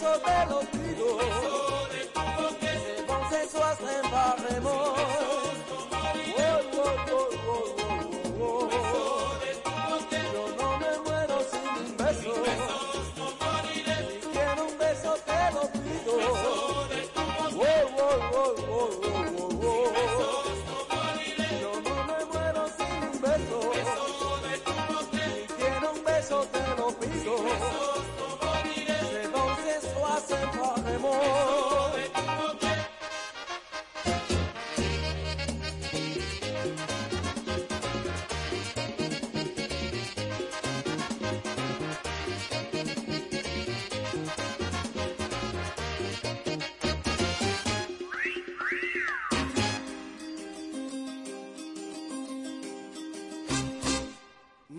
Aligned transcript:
te 0.00 0.06
Yo 10.30 10.44
no 10.56 10.68
me 10.78 10.92
muero 11.04 11.36
sin 11.50 11.68
un 11.80 11.90
beso. 11.98 12.32
Si 13.72 13.82
quiero 14.32 14.60
un 14.64 14.72
beso 14.78 15.10
te 15.26 15.40
lo 15.52 15.62
pido. 15.72 16.12
Yo 21.60 21.70
no 21.80 21.94
me 22.06 22.18
muero 22.24 22.62
sin 22.76 23.00
amor. 31.00 31.40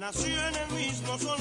Nació 0.02 0.47
en 0.47 0.56
el 0.56 0.72
mismo 0.72 1.17
sol 1.19 1.41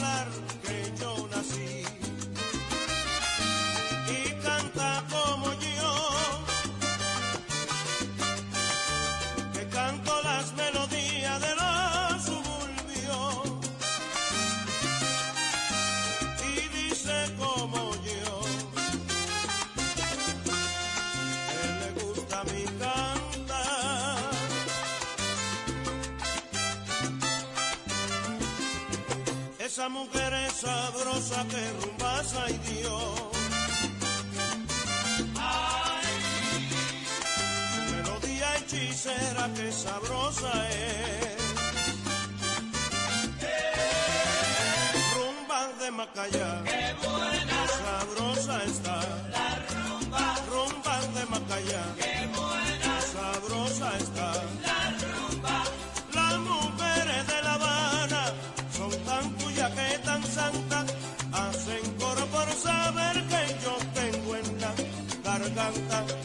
cantar. 65.70 66.19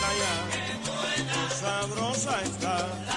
calla, 0.00 1.48
sabrosa 1.50 2.40
está. 2.42 3.07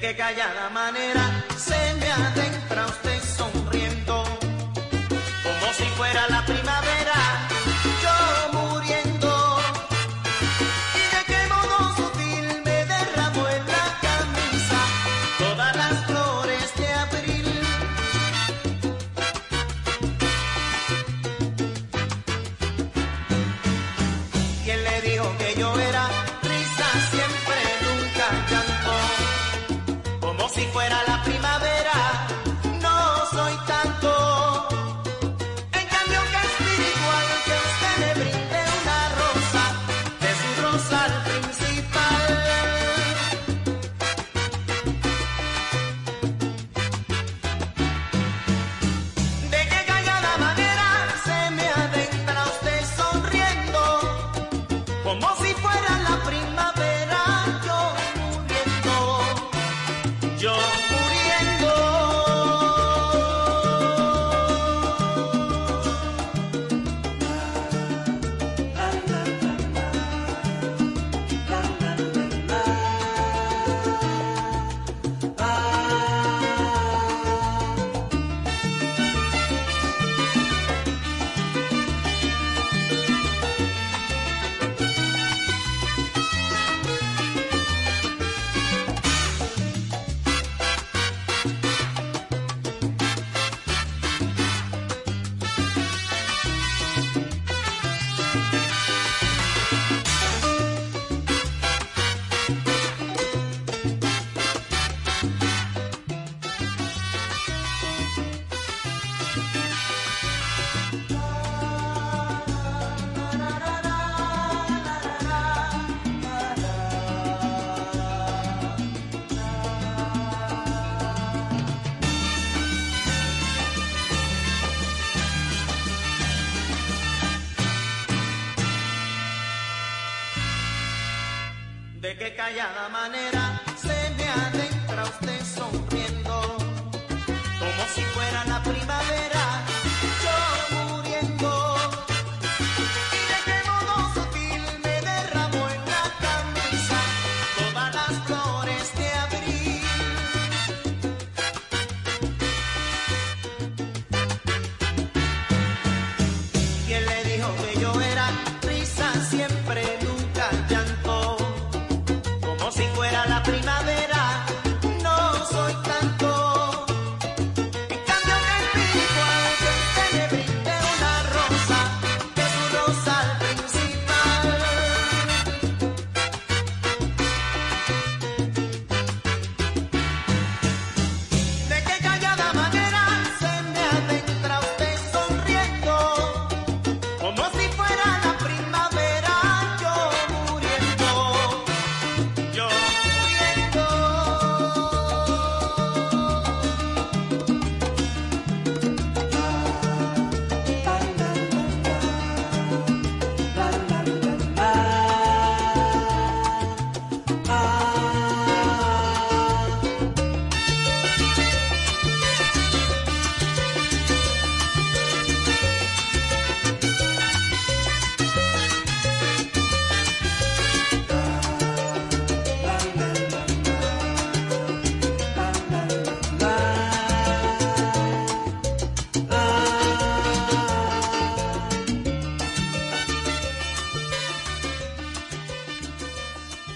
Que 0.00 0.14
callada 0.14 0.68
manera 0.68 1.42
se 1.56 1.94
me 1.94 2.12
adentra 2.12 2.86
usted. 2.86 3.05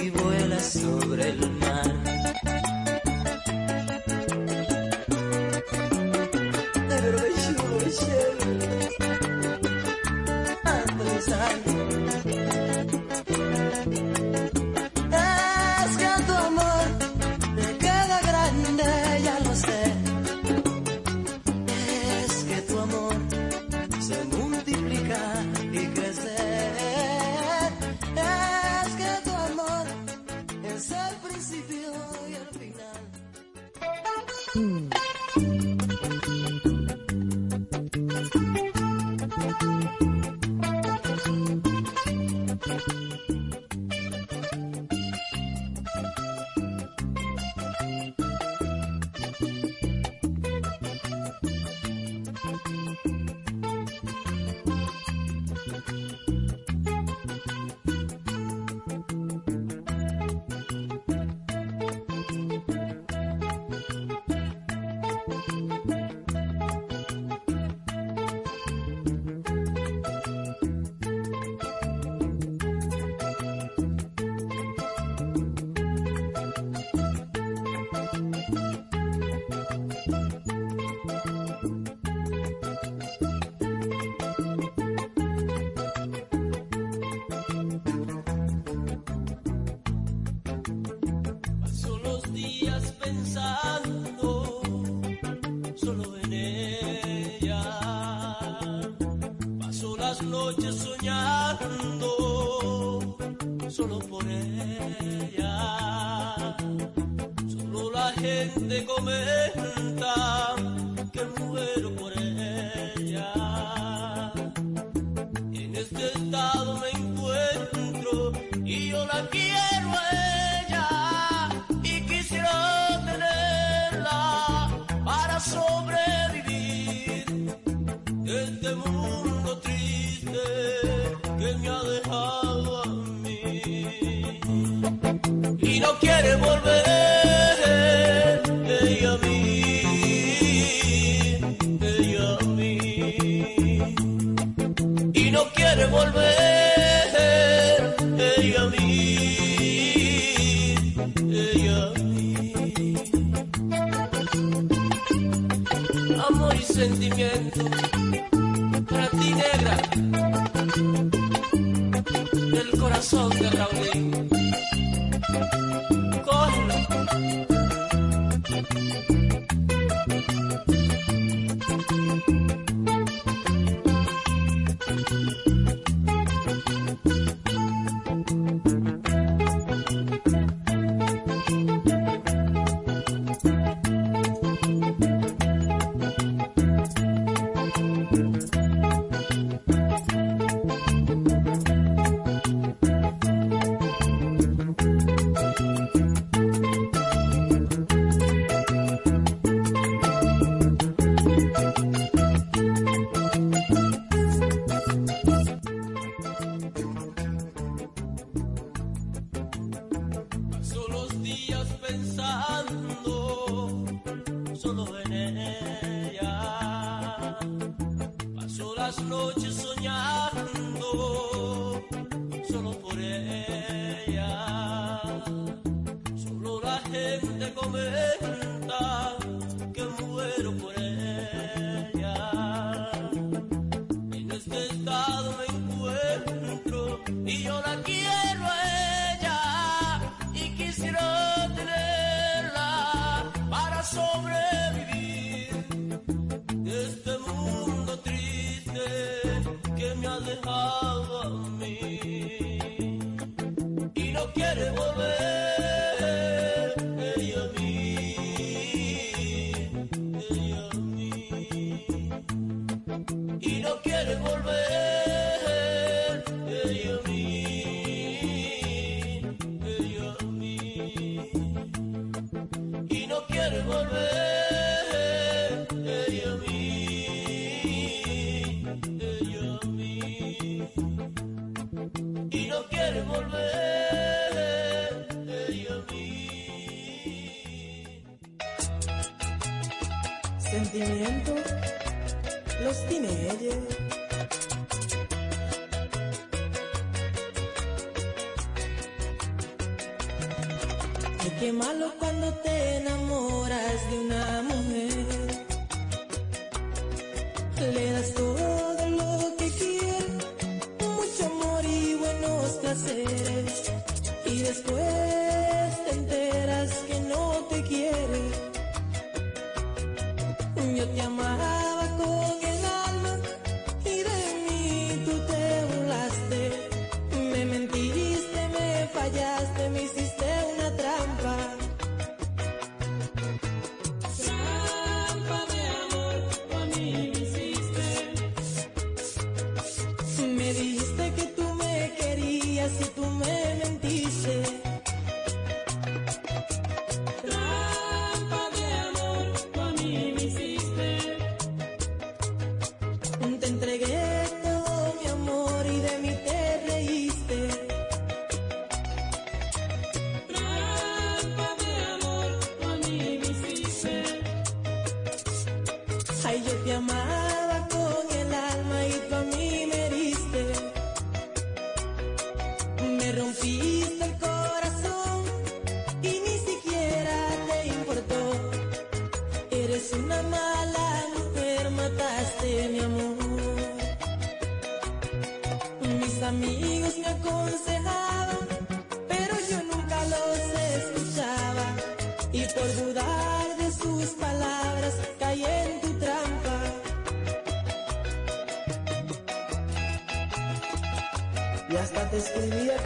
Y 0.00 0.10
vuela 0.10 0.60
sobre 0.60 1.30
el 1.30 1.51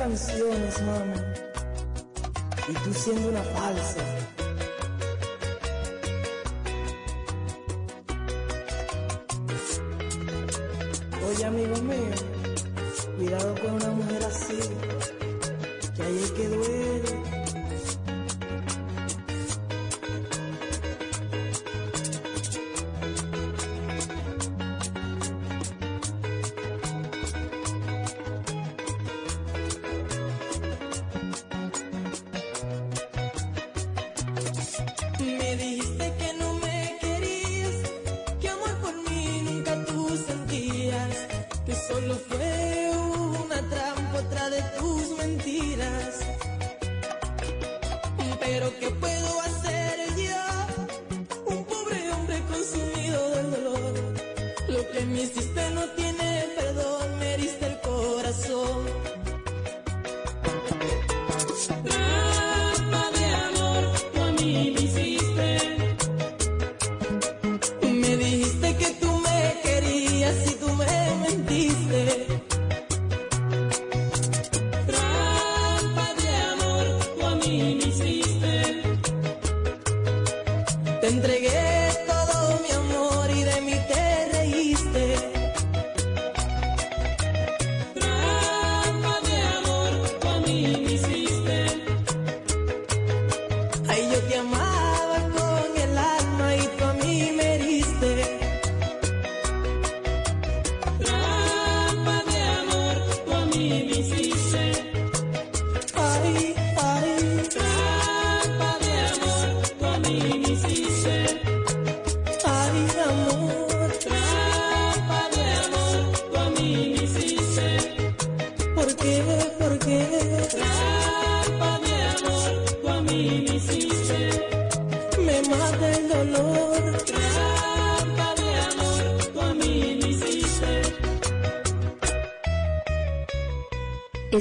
canciones, 0.08 0.80
mami. 0.82 1.18
Y 2.68 2.74
tú 2.84 2.94
siendo 2.94 3.28
una 3.28 3.42
falsa. 3.42 4.15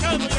Come 0.00 0.22
on. 0.22 0.37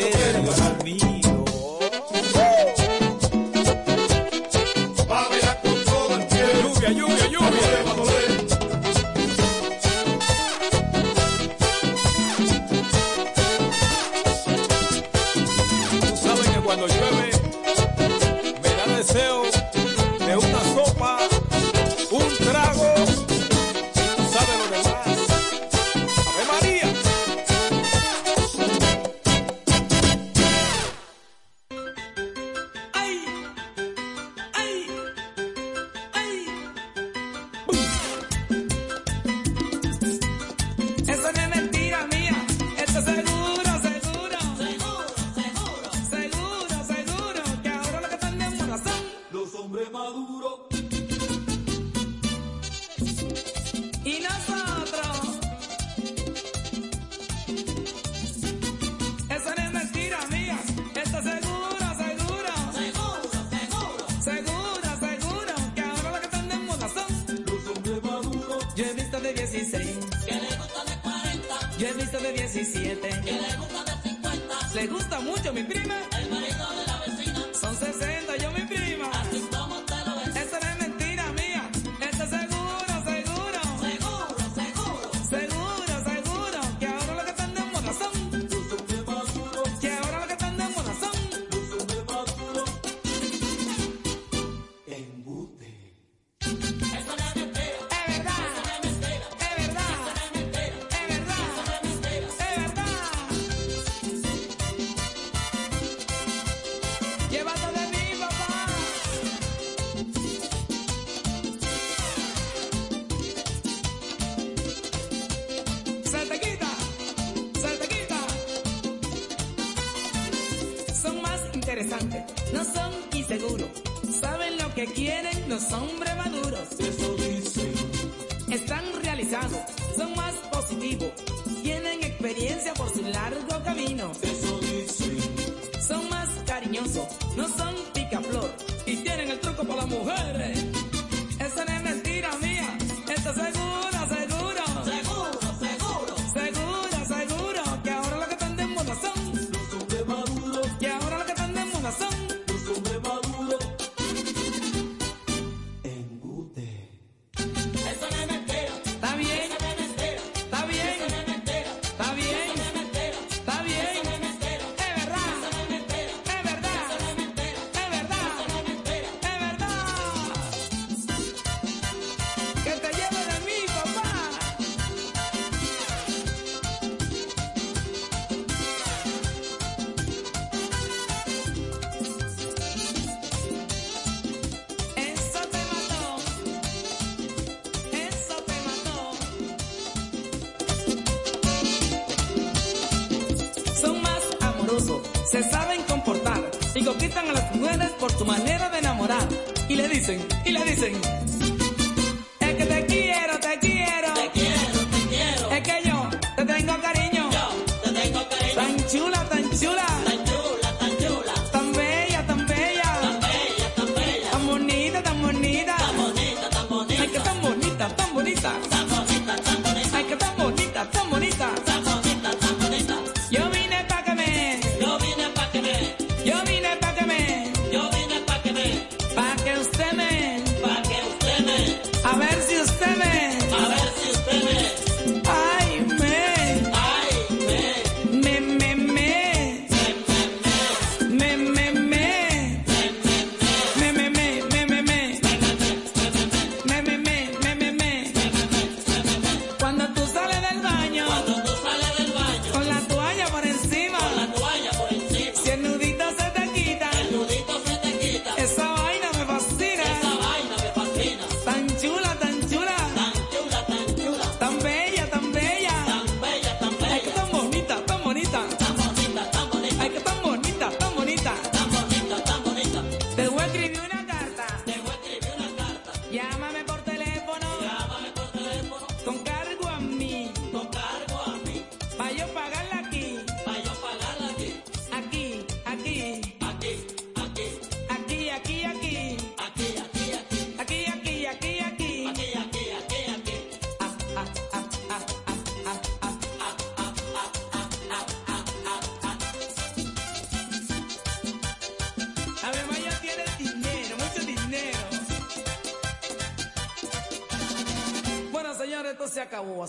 No 0.00 0.06
aguacero, 0.38 0.63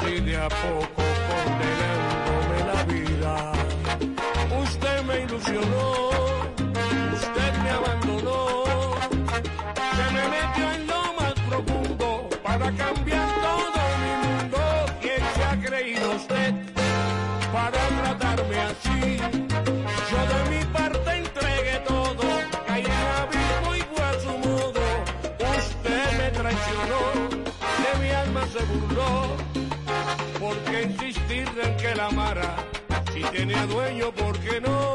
así 0.00 0.20
de 0.20 0.36
a 0.36 0.48
poco 0.48 1.02
condenándome 1.28 2.58
la 2.72 2.82
vida. 2.84 3.52
Usted 4.62 5.02
me 5.04 5.20
ilusionó, 5.22 6.08
usted 7.14 7.52
me 7.62 7.70
abandonó, 7.70 8.64
se 9.96 10.04
me 10.14 10.24
metió 10.34 10.72
en 10.74 10.86
lo 10.86 11.02
más 11.18 11.34
profundo 11.48 12.28
para 12.42 12.72
cambiar 12.72 13.28
todo 13.46 13.80
mi 14.02 14.12
mundo. 14.26 14.58
¿Quién 15.00 15.22
se 15.34 15.44
ha 15.44 15.60
creído 15.60 16.10
usted 16.16 16.54
para 17.52 17.80
tratarme 18.02 18.58
así? 18.60 19.18
Yo 20.10 20.20
de 20.32 20.56
mi 20.56 20.64
parte 20.66 21.10
entregué 21.16 21.78
todo, 21.86 22.26
caí 22.66 22.84
a 22.84 23.26
vivo 23.26 23.76
y 23.76 23.80
fue 23.94 24.04
a 24.04 24.20
su 24.20 24.38
modo. 24.48 24.82
Usted 25.58 26.18
me 26.18 26.30
traicionó, 26.38 27.00
de 27.82 28.04
mi 28.04 28.10
alma 28.10 28.46
se 28.46 28.64
burló 28.64 29.35
por 30.46 30.56
qué 30.66 30.82
insistir 30.82 31.48
en 31.60 31.76
que 31.76 31.94
la 31.96 32.06
amara. 32.06 32.54
Si 33.12 33.20
tenía 33.36 33.66
dueño, 33.66 34.12
¿por 34.12 34.38
qué 34.38 34.60
no 34.60 34.85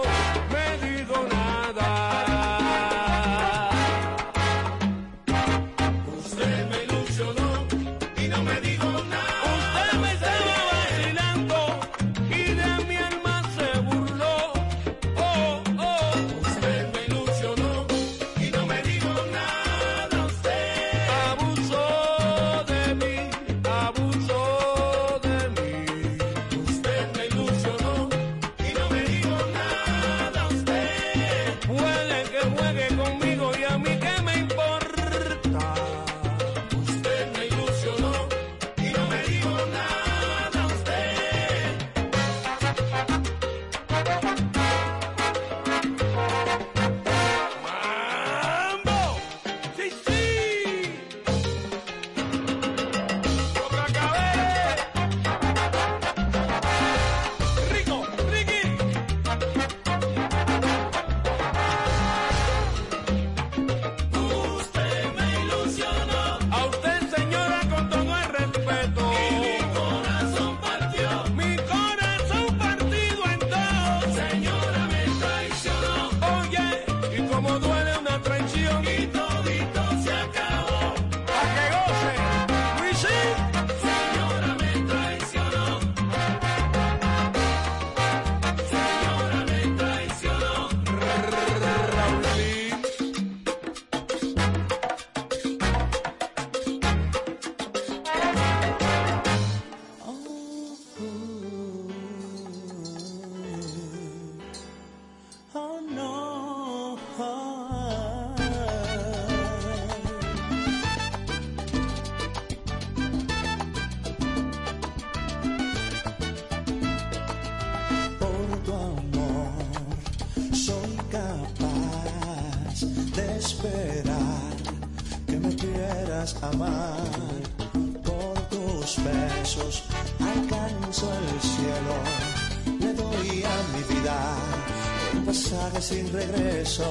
sin 135.91 136.11
regreso. 136.13 136.87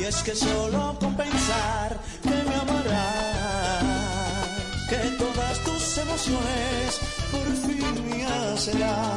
Y 0.00 0.04
es 0.04 0.22
que 0.22 0.34
solo 0.34 0.96
con 1.00 1.16
pensar 1.16 2.00
que 2.22 2.30
me 2.48 2.54
amarás, 2.54 3.84
que 4.90 4.96
todas 5.22 5.58
tus 5.66 5.98
emociones 5.98 7.00
por 7.30 7.46
fin 7.64 7.94
me 8.10 8.24
hacerán. 8.24 9.11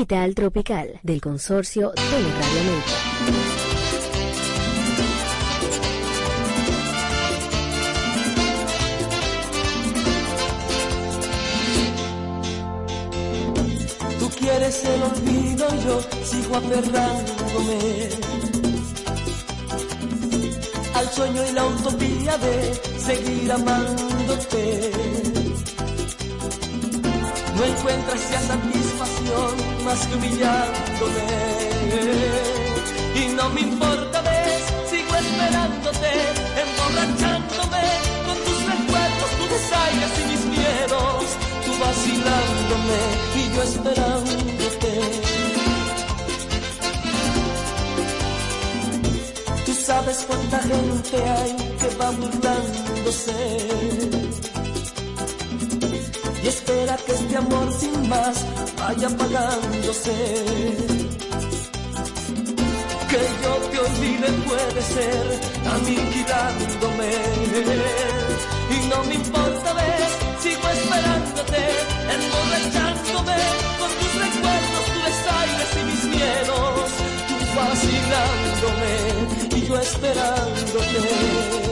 Digital 0.00 0.34
Tropical 0.34 0.98
del 1.02 1.20
consorcio 1.20 1.90
Teleradio 1.90 2.60
América. 2.62 2.92
Tú 14.18 14.30
quieres 14.38 14.84
el 14.86 15.02
olvido, 15.02 15.68
yo 15.84 16.00
sigo 16.24 16.56
aferrándome 16.56 18.08
al 20.94 21.08
sueño 21.10 21.42
y 21.46 21.52
la 21.52 21.66
utopía 21.66 22.38
de 22.38 22.74
seguir 22.98 23.52
amándote. 23.52 24.92
No 27.54 27.64
encuentras 27.66 28.30
ya 28.30 28.40
satisfacción 28.40 29.09
más 29.84 30.06
que 30.06 30.14
humillándome. 30.14 31.26
Y 33.14 33.28
no 33.34 33.48
me 33.50 33.60
importa, 33.60 34.22
ves, 34.22 34.62
sigo 34.90 35.14
esperándote, 35.16 36.10
emborrachándome 36.64 37.84
con 38.26 38.36
tus 38.46 38.58
recuerdos, 38.72 39.30
tus 39.38 39.48
desaires 39.56 40.12
y 40.20 40.22
mis 40.30 40.44
miedos. 40.56 41.24
Tú 41.64 41.70
vacilándome 41.84 43.00
y 43.36 43.38
yo 43.54 43.60
esperándote. 43.62 44.92
Tú 49.66 49.72
sabes 49.74 50.18
cuánta 50.26 50.58
gente 50.60 51.16
hay 51.16 51.52
que 51.78 51.88
va 51.96 52.10
burlándose 52.10 53.36
que 56.96 57.12
este 57.12 57.36
amor 57.36 57.72
sin 57.72 58.08
más 58.08 58.44
vaya 58.78 59.06
apagándose. 59.06 60.12
Que 63.10 63.20
yo 63.42 63.52
te 63.70 63.78
olvide 63.78 64.28
puede 64.48 64.82
ser 64.82 65.24
aniquilándome. 65.74 67.12
Y 68.70 68.88
no 68.88 69.04
me 69.04 69.14
importa, 69.14 69.72
ves, 69.74 70.12
sigo 70.42 70.68
esperándote, 70.68 71.62
emborrachándome 72.16 73.38
con 73.78 73.90
tus 73.98 74.12
recuerdos, 74.24 74.84
tus 74.92 75.02
desaires 75.10 75.70
y 75.80 75.82
mis 75.90 76.04
miedos. 76.16 76.90
Tú 77.28 77.34
vacilándome 77.56 78.92
y 79.56 79.66
yo 79.68 79.78
esperándote. 79.78 81.69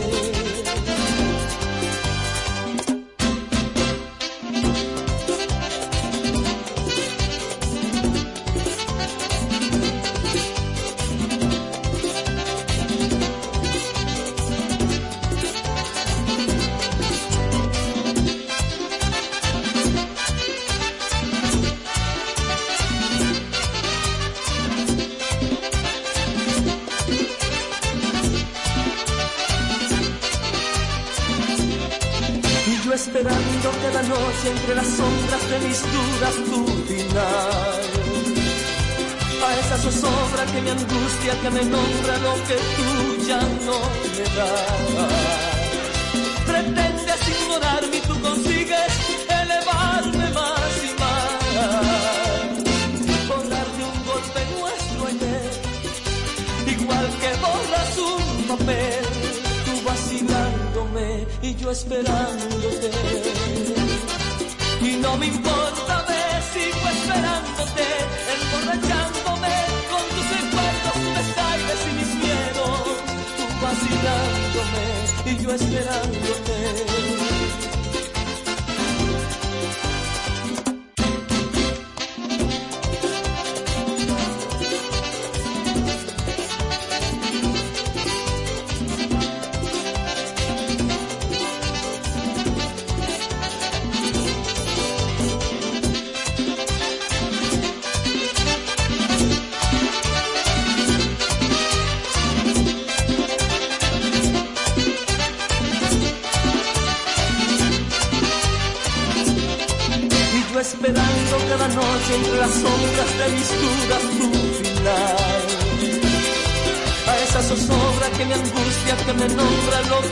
Esperando 33.18 33.70
cada 33.82 34.02
noche 34.02 34.50
entre 34.50 34.74
las 34.74 34.86
sombras 34.86 35.50
de 35.50 35.58
mis 35.66 35.82
dudas 35.82 36.34
tu 36.46 36.66
final. 36.86 37.82
A 39.44 39.58
esa 39.58 39.78
zozobra 39.78 40.46
que 40.46 40.60
me 40.60 40.70
angustia, 40.70 41.40
que 41.42 41.50
me 41.50 41.64
nombra 41.64 42.18
lo 42.18 42.34
que 42.46 42.56
tú 42.76 43.26
ya 43.26 43.40
no 43.40 43.78
me 44.14 44.24
das. 44.36 45.08
Pretendes 46.46 47.28
ignorarme 47.28 47.96
y 47.96 48.00
tú 48.00 48.14
y 61.49 61.57
yo 61.57 61.70
esperándote. 61.70 62.90
Y 64.82 64.96
no 64.96 65.16
me 65.16 65.26
importa, 65.26 66.05
me 66.09 66.42
sigo 66.53 66.88
esperándote, 66.96 67.86
emborrachándome 68.34 69.55
con 69.90 70.03
tus 70.12 70.26
recuerdos, 70.36 70.94
tus 70.94 71.11
desaires 71.18 71.80
y 71.88 71.90
mis 71.99 72.12
miedos, 72.22 72.82
tú 73.36 73.44
vacilándome 73.64 74.86
y 75.26 75.28
yo 75.42 75.51
esperándote. 75.55 76.57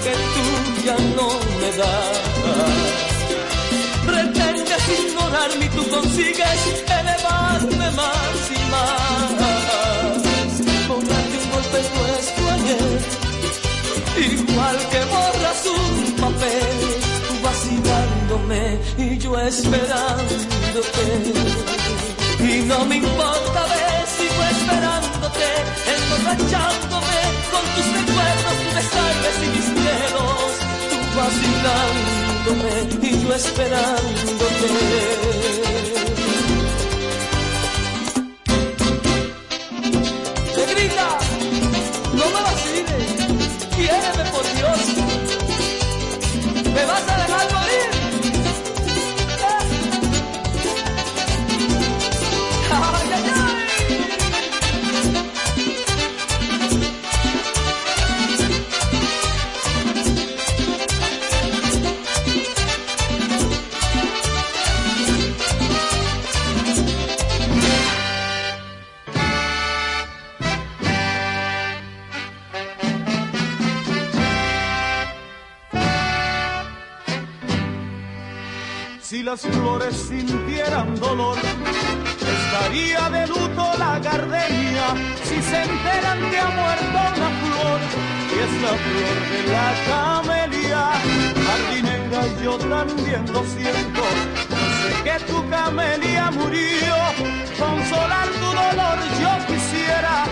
Que 0.07 0.15
tú 0.35 0.47
ya 0.87 0.97
no 1.17 1.29
me 1.61 1.71
das. 1.81 2.17
Pretendes 4.07 4.85
ignorarme 4.99 5.65
y 5.65 5.69
tú 5.77 5.83
consigues 5.89 6.61
elevarme 7.01 7.89
más 8.01 8.39
y 8.57 8.63
más. 8.75 9.29
Borrarte 10.89 11.37
un 11.43 11.49
golpe 11.55 11.79
nuestro 11.99 12.45
ayer, 12.57 12.93
igual 14.31 14.77
que 14.93 15.01
borras 15.13 15.61
un 15.77 16.13
papel, 16.23 16.77
tú 17.27 17.35
vacilas 17.45 18.17
dejándome 18.27 18.79
y 18.99 19.19
yo 19.19 19.39
esperándote. 19.39 21.05
Y 22.39 22.63
no 22.67 22.85
me 22.85 22.97
importa 22.97 23.61
ver 23.73 24.07
si 24.17 24.25
fue 24.35 24.51
esperándote, 24.57 25.49
emborrachándome 25.97 27.21
con 27.51 27.65
tus 27.75 27.87
recuerdos, 27.99 28.55
tus 28.63 28.75
besares 28.75 29.37
y 29.43 29.49
mis 29.57 29.75
tú 29.75 29.76
vacilándome 31.17 32.75
y 33.03 33.23
yo 33.23 33.35
esperándote. 33.35 34.97
Las 79.37 79.55
flores 79.55 79.95
sintieran 79.97 80.99
dolor, 80.99 81.37
estaría 81.37 83.11
de 83.11 83.27
luto 83.27 83.65
la 83.79 83.99
gardenia. 83.99 84.87
Si 85.25 85.43
se 85.43 85.63
enteran 85.63 86.31
que 86.31 86.39
ha 86.39 86.49
muerto 86.61 86.99
una 87.17 87.31
flor, 87.43 87.81
y 88.33 88.39
es 88.45 88.53
la 88.63 88.75
flor 88.85 89.17
de 89.33 89.41
la 89.53 89.69
camelia, 89.91 90.83
jardinera 91.47 92.23
yo 92.43 92.57
también 92.57 93.33
lo 93.33 93.45
siento. 93.45 94.03
Sé 94.81 95.03
que 95.05 95.25
tu 95.31 95.49
camelia 95.51 96.31
murió, 96.31 96.97
consolar 97.59 98.29
tu 98.41 98.47
dolor 98.63 98.99
yo 99.21 99.33
quisiera, 99.49 100.25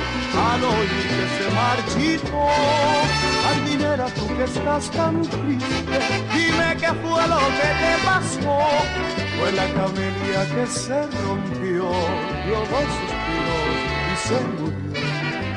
al 0.49 0.65
oír 0.65 1.07
que 1.17 1.27
se 1.37 1.47
marchitó. 1.61 2.47
Jardinera, 3.45 4.07
tú 4.15 4.27
que 4.37 4.45
estás 4.45 4.91
tan 4.93 5.21
triste, 5.23 5.99
dime 6.75 6.81
qué 6.81 6.87
fue 6.87 7.29
lo 7.29 7.39
que 7.39 7.69
te 7.81 7.93
pasó. 8.05 8.59
Fue 9.39 9.51
la 9.53 9.67
camelia 9.75 10.47
que 10.55 10.67
se 10.67 11.03
rompió, 11.03 11.91
dio 12.45 12.59
dos 12.71 12.89
suspiros 12.99 13.77
y 14.13 14.17
se 14.27 14.39
murió. 14.59 15.03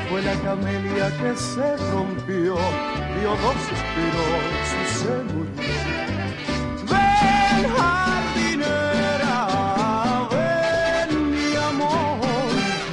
Fue 0.10 0.22
la 0.22 0.36
camelia 0.36 1.08
que 1.18 1.36
se 1.36 1.78
rompió, 1.92 2.56
dio 3.20 3.30
dos 3.30 3.58
suspiros 3.68 4.66
y 4.74 4.86
se 4.96 5.14
murió. 5.34 5.76
Ven, 6.90 7.64
jardinera, 7.76 9.40
ven, 10.32 11.12
mi 11.32 11.56
amor. 11.56 12.20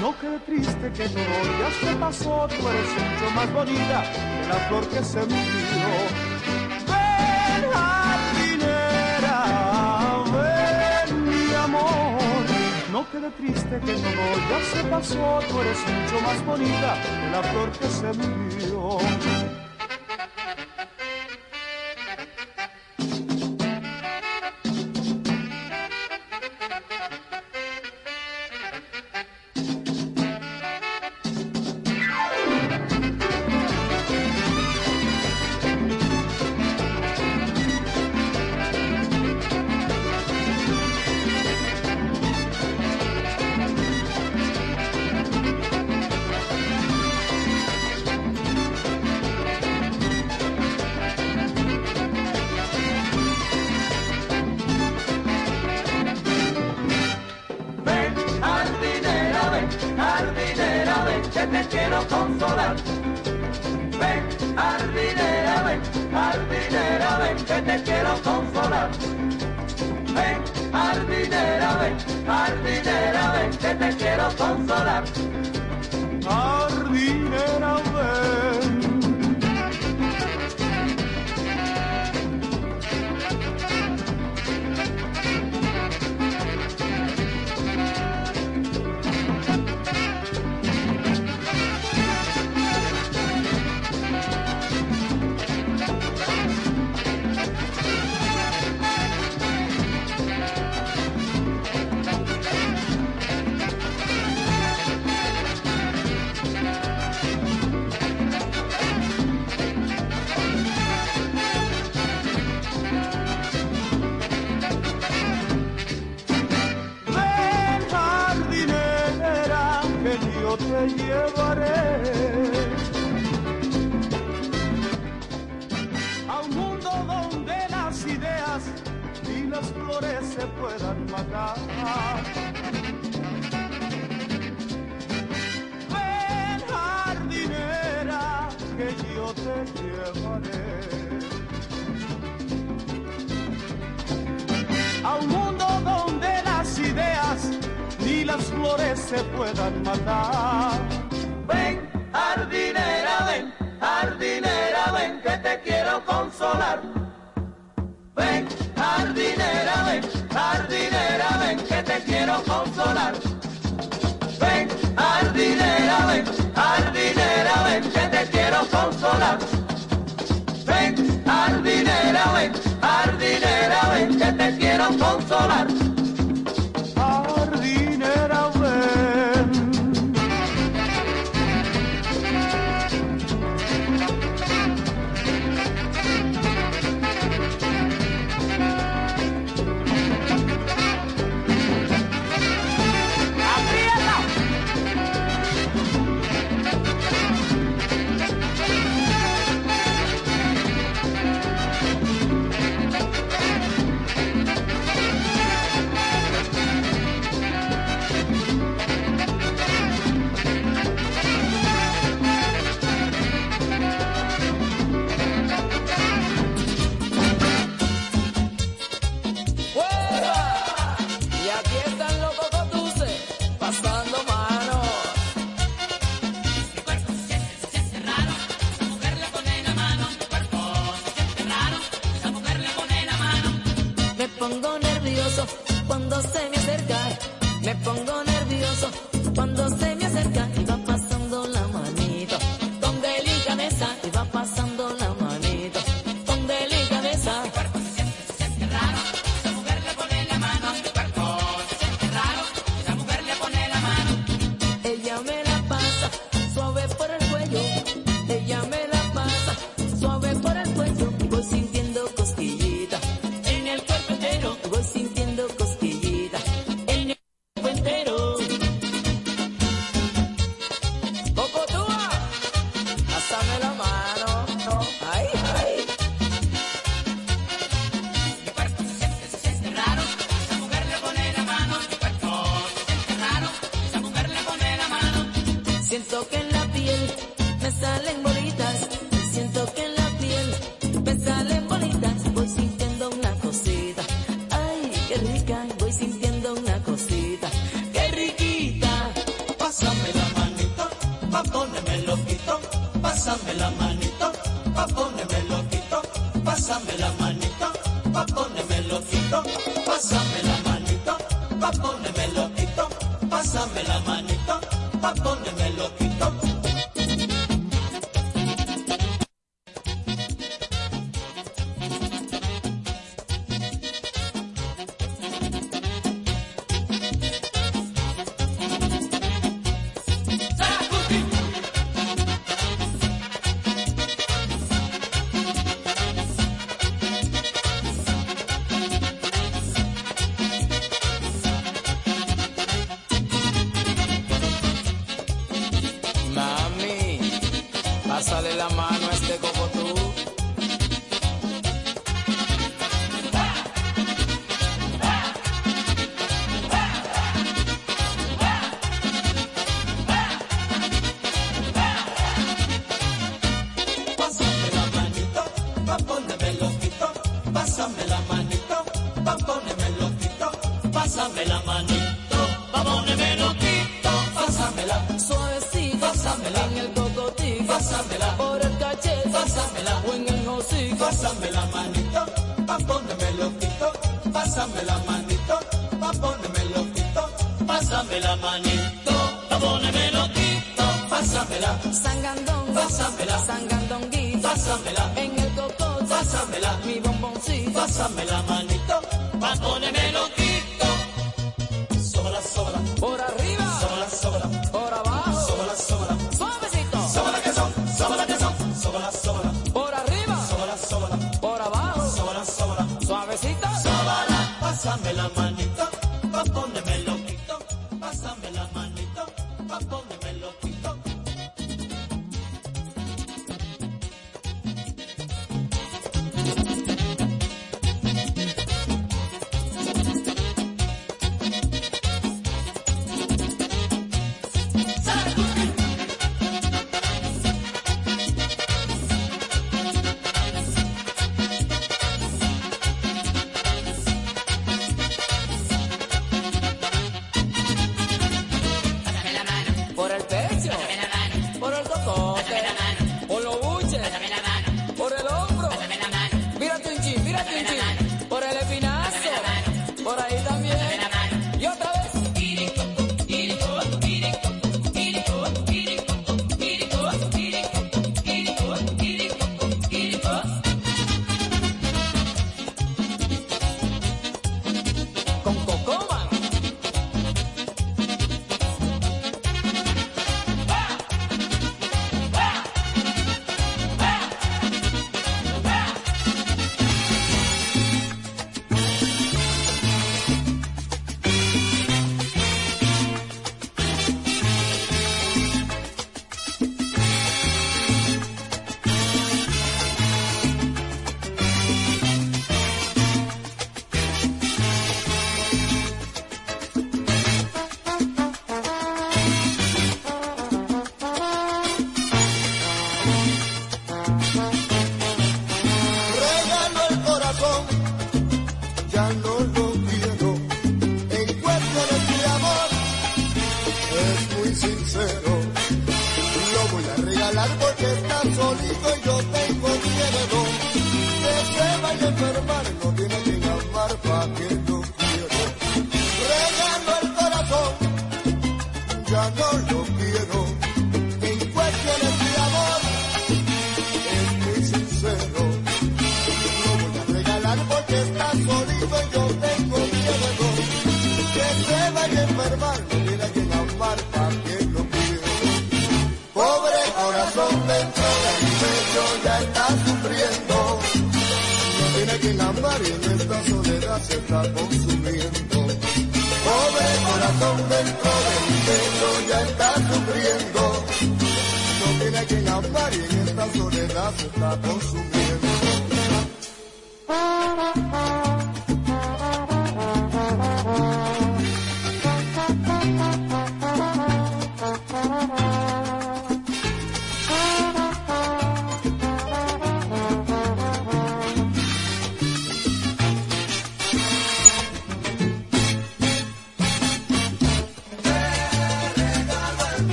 No 0.00 0.08
quede 0.20 0.38
triste 0.40 0.86
que 0.92 1.08
todo 1.08 1.44
ya 1.60 1.70
se 1.86 1.92
pasó, 1.96 2.48
tú 2.48 2.68
eres 2.68 2.88
mucho 2.88 3.26
más 3.34 3.52
bonita 3.52 4.02
que 4.12 4.48
la 4.48 4.58
flor 4.68 4.84
que 4.88 5.04
se 5.04 5.20
murió. 5.20 6.33
No 13.04 13.10
quede 13.10 13.30
triste 13.32 13.80
que 13.80 13.92
todo 13.92 14.34
ya 14.48 14.60
se 14.72 14.84
pasó, 14.88 15.40
tú 15.48 15.60
eres 15.60 15.78
mucho 15.78 16.20
más 16.22 16.46
bonita 16.46 16.96
que 17.02 17.30
la 17.30 17.42
flor 17.42 17.70
que 17.72 17.86
se 17.86 18.12
murió. 18.14 18.98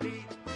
beat. 0.00 0.49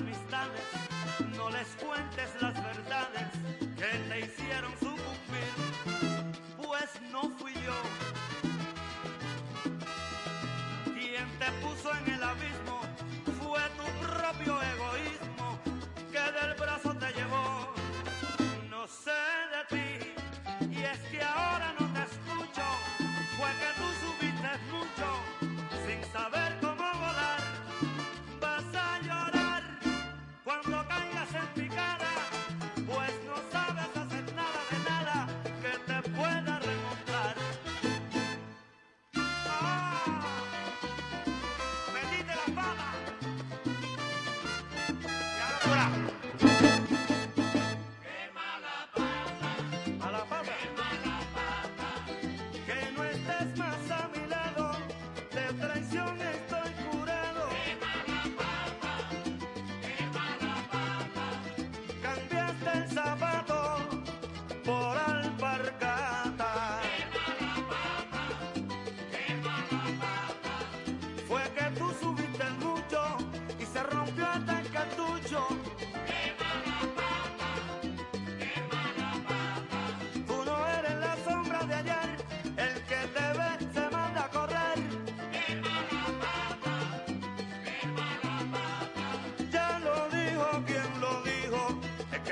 Buenas 0.00 0.37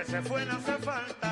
se 0.06 0.22
fue 0.22 0.44
no 0.46 0.52
hace 0.52 0.72
falta. 0.78 1.25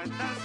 No 0.00 0.06
estás 0.06 0.39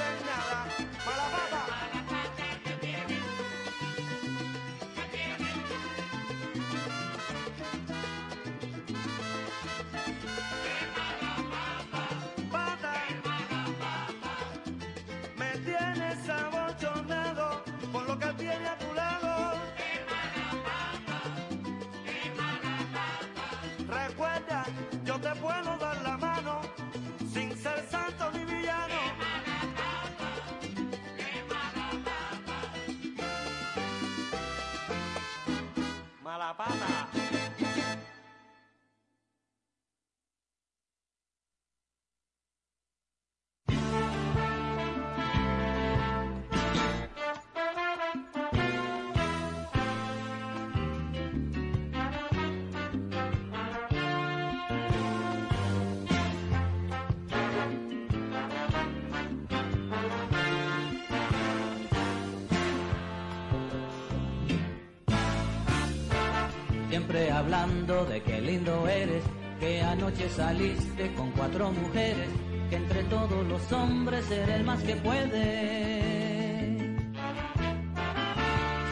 hablando 67.45 68.05
de 68.05 68.23
qué 68.23 68.41
lindo 68.41 68.87
eres, 68.87 69.23
que 69.59 69.79
anoche 69.79 70.27
saliste 70.29 71.13
con 71.13 71.29
cuatro 71.31 71.71
mujeres, 71.71 72.27
que 72.71 72.75
entre 72.75 73.03
todos 73.03 73.45
los 73.45 73.71
hombres 73.71 74.31
eres 74.31 74.49
el 74.49 74.63
más 74.63 74.81
que 74.81 74.95
puede. 74.95 76.81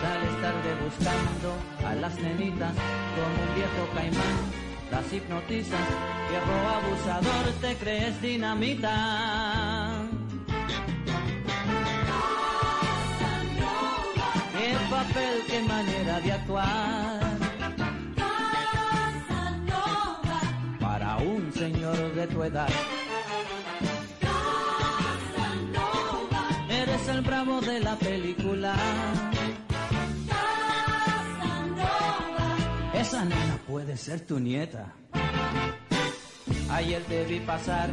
Sales 0.02 0.42
tarde 0.44 0.70
buscando 0.86 1.50
a 1.88 1.96
las 1.96 2.16
nenitas 2.20 2.74
con 3.16 3.30
un 3.44 3.56
viejo 3.56 3.90
caimán, 3.96 4.38
las 4.92 5.12
hipnotizas, 5.12 5.88
viejo 6.30 6.54
abusador, 6.78 7.46
te 7.60 7.76
crees 7.78 8.22
dinamita. 8.22 9.23
Tu 34.24 34.40
nieta. 34.40 34.94
Ayer 36.72 37.04
te 37.04 37.24
vi 37.26 37.40
pasar 37.40 37.90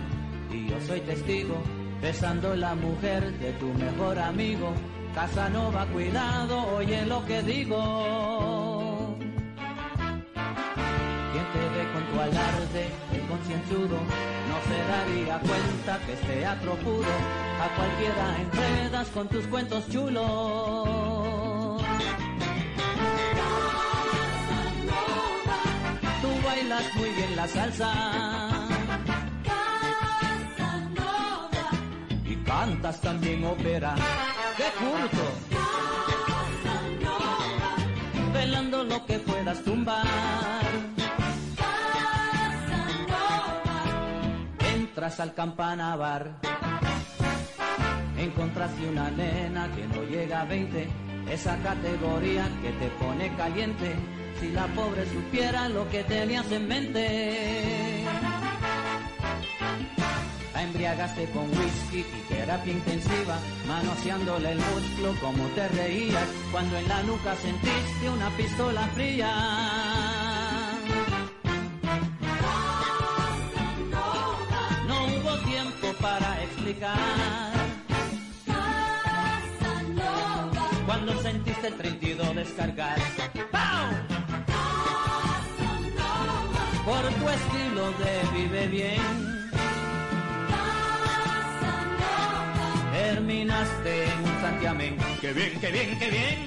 y 0.53 0.69
yo 0.69 0.81
soy 0.87 1.01
testigo, 1.01 1.57
besando 2.01 2.55
la 2.57 2.75
mujer 2.75 3.39
de 3.39 3.53
tu 3.55 3.67
mejor 3.75 4.19
amigo. 4.19 4.73
Casanova, 5.15 5.87
cuidado, 5.87 6.77
oye 6.77 7.05
lo 7.05 7.25
que 7.27 7.43
digo. 7.43 9.17
Quien 11.33 11.47
te 11.53 11.59
ve 11.59 11.93
con 11.93 12.05
tu 12.11 12.21
alarde, 12.21 12.89
el 13.13 13.27
concienzudo, 13.27 13.99
no 14.49 14.57
se 14.69 14.79
daría 14.93 15.39
cuenta 15.41 15.99
que 16.07 16.13
es 16.13 16.21
teatro 16.21 16.75
puro. 16.77 17.09
A 17.61 17.69
cualquiera 17.77 18.41
enredas 18.41 19.09
con 19.09 19.29
tus 19.29 19.47
cuentos 19.47 19.89
chulos. 19.91 21.20
Bailas 26.71 26.95
muy 26.95 27.11
bien 27.11 27.37
la 27.37 27.49
salsa. 27.49 27.93
Y 32.25 32.37
cantas 32.37 33.01
también 33.01 33.45
ópera. 33.45 33.95
¡Qué 34.57 34.65
curto! 34.79 35.25
Velando 38.33 38.85
lo 38.85 39.05
que 39.07 39.19
puedas 39.19 39.63
tumbar. 39.63 40.07
Entras 44.75 45.21
al 45.21 45.35
campana 45.35 45.97
bar. 45.97 46.37
Encontraste 48.17 48.89
una 48.89 49.11
nena 49.11 49.69
que 49.75 49.87
no 49.89 50.03
llega 50.05 50.43
a 50.43 50.45
20. 50.45 50.89
Esa 51.31 51.57
categoría 51.59 52.49
que 52.63 52.71
te 52.73 52.89
pone 52.91 53.35
caliente. 53.37 54.20
Si 54.41 54.49
la 54.53 54.67
pobre 54.69 55.05
supiera 55.07 55.69
lo 55.69 55.87
que 55.91 56.03
tenías 56.05 56.51
en 56.51 56.67
mente. 56.67 58.05
La 60.55 60.63
embriagaste 60.63 61.27
con 61.27 61.45
whisky 61.51 61.99
y 61.99 62.23
terapia 62.27 62.73
intensiva, 62.73 63.39
manoseándole 63.69 64.53
el 64.53 64.59
músculo 64.59 65.15
como 65.21 65.45
te 65.49 65.69
reías 65.69 66.27
cuando 66.51 66.79
en 66.79 66.89
la 66.89 67.03
nuca 67.03 67.37
sentiste 67.37 68.09
una 68.09 68.31
pistola 68.31 68.81
fría. 68.95 69.31
No 74.89 75.05
hubo 75.05 75.37
tiempo 75.45 75.93
para 76.01 76.43
explicar. 76.45 76.97
Cuando 80.87 81.23
sentiste 81.23 81.67
el 81.67 81.75
32 81.75 82.37
descargar. 82.37 83.30
De 87.99 88.39
vive 88.39 88.67
bien. 88.69 89.51
Terminaste 92.93 94.05
en 94.05 94.19
un 94.25 94.41
santiamén. 94.41 94.97
¡Qué 95.21 95.33
bien, 95.33 95.61
qué 95.61 95.71
bien, 95.71 95.99
qué 95.99 96.11
bien! 96.11 96.47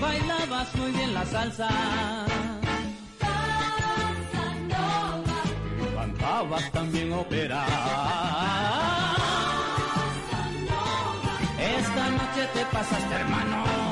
Bailabas 0.00 0.74
muy 0.76 0.90
bien 0.92 1.14
la 1.14 1.24
salsa. 1.26 1.68
Cantabas 5.94 6.72
también 6.72 7.12
ópera. 7.12 7.64
Esta 11.58 12.10
noche 12.10 12.48
te 12.54 12.64
pasaste, 12.66 13.14
hermano. 13.14 13.87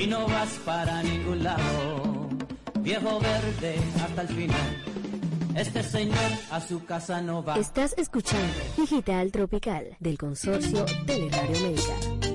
Y 0.00 0.06
no 0.06 0.26
vas 0.26 0.58
para 0.64 1.02
ningún 1.02 1.44
lado. 1.44 2.30
Viejo 2.80 3.20
verde 3.20 3.76
hasta 4.02 4.22
el 4.22 4.28
final. 4.28 4.84
Este 5.54 5.82
señor 5.82 6.16
a 6.50 6.58
su 6.62 6.82
casa 6.86 7.20
no 7.20 7.44
va. 7.44 7.56
Estás 7.56 7.94
escuchando 7.98 8.54
Digital 8.78 9.30
Tropical 9.30 9.96
del 10.00 10.16
consorcio 10.16 10.86
Teleradio 11.04 11.58
América. 11.58 12.29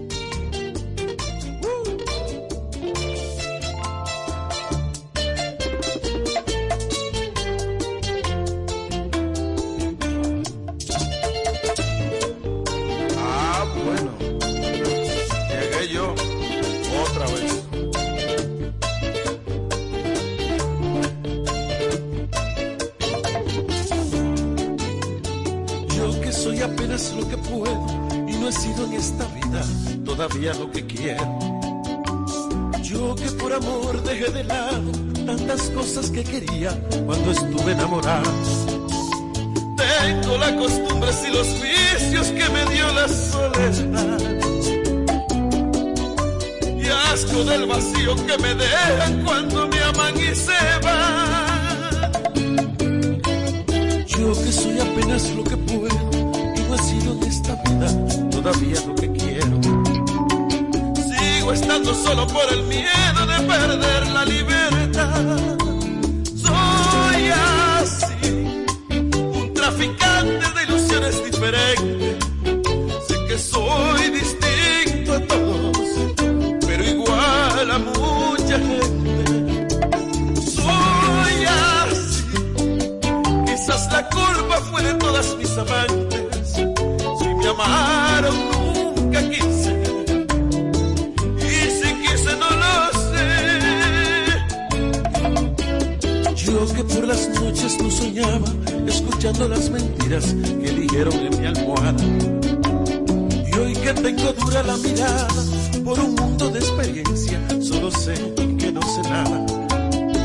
Apenas 26.95 27.13
lo 27.13 27.27
que 27.27 27.37
puedo 27.37 27.85
y 28.27 28.37
no 28.37 28.47
he 28.47 28.51
sido 28.51 28.85
en 28.85 28.93
esta 28.93 29.25
vida 29.25 29.63
todavía 30.05 30.53
lo 30.53 30.71
que 30.71 30.85
quiero. 30.85 31.39
Yo 32.81 33.15
que 33.15 33.29
por 33.31 33.51
amor 33.51 34.01
dejé 34.03 34.31
de 34.31 34.43
lado 34.45 34.91
tantas 35.25 35.69
cosas 35.71 36.09
que 36.09 36.23
quería 36.23 36.71
cuando 37.05 37.31
estuve 37.31 37.73
enamorado. 37.73 38.31
Tengo 39.75 40.37
la 40.37 40.55
costumbre 40.55 41.09
y 41.27 41.33
los 41.33 41.47
vicios 41.61 42.27
que 42.27 42.49
me 42.49 42.65
dio 42.73 42.87
la 42.93 43.07
soledad. 43.09 44.19
Y 46.77 46.87
asco 47.11 47.43
del 47.43 47.65
vacío 47.67 48.15
que 48.25 48.37
me 48.37 48.55
dejan 48.55 49.23
cuando 49.25 49.67
me 49.67 49.79
aman 49.83 50.15
y 50.15 50.35
se 50.35 50.79
van. 50.81 52.11
Yo 54.07 54.31
que 54.31 54.51
soy 54.51 54.79
apenas 54.79 55.29
lo 55.31 55.43
que 55.43 55.57
puedo 55.57 56.14
sido 56.77 57.13
en 57.13 57.23
esta 57.23 57.55
vida 57.63 57.87
todavía 58.29 58.79
lo 58.87 58.95
que 58.95 59.11
quiero. 59.11 59.61
Sigo 60.95 61.53
estando 61.53 61.93
solo 61.93 62.27
por 62.27 62.51
el 62.51 62.63
miedo 62.63 63.25
de 63.27 63.39
perder 63.47 64.07
la 64.07 64.25
libertad. 64.25 65.25
Soy 66.35 67.29
así, 67.81 68.65
un 69.39 69.53
traficante 69.53 70.45
de 70.55 70.63
ilusiones 70.67 71.23
diferentes. 71.23 72.17
Sé 73.07 73.25
que 73.27 73.37
soy 73.37 74.09
distinto 74.11 75.13
a 75.13 75.19
todos, 75.21 75.87
pero 76.67 76.83
igual 76.83 77.71
a 77.71 77.79
mucha 77.79 78.57
gente. 78.57 79.67
Soy 80.51 81.45
así. 81.45 82.23
Quizás 83.45 83.91
la 83.91 84.09
culpa 84.09 84.57
fue 84.71 84.83
de 84.83 84.93
todas 84.95 85.35
mis 85.37 85.57
amantes. 85.57 86.04
Escuchando 98.87 99.47
las 99.47 99.69
mentiras 99.69 100.35
que 100.61 100.71
dijeron 100.71 101.13
en 101.13 101.39
mi 101.39 101.47
almohada. 101.47 102.03
Y 103.47 103.57
hoy 103.57 103.73
que 103.73 103.93
tengo 103.93 104.33
dura 104.33 104.61
la 104.63 104.77
mirada, 104.77 105.27
por 105.83 105.99
un 105.99 106.13
mundo 106.15 106.49
de 106.49 106.59
experiencia, 106.59 107.39
solo 107.61 107.89
sé 107.91 108.13
que 108.59 108.71
no 108.71 108.81
sé 108.81 109.01
nada. 109.09 109.45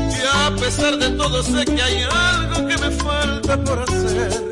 Y 0.09 0.47
a 0.47 0.55
pesar 0.55 0.97
de 0.97 1.09
todo 1.11 1.41
sé 1.41 1.65
que 1.65 1.81
hay 1.81 2.03
algo 2.11 2.67
que 2.67 2.77
me 2.77 2.91
falta 2.91 3.63
por 3.63 3.79
hacer. 3.79 4.51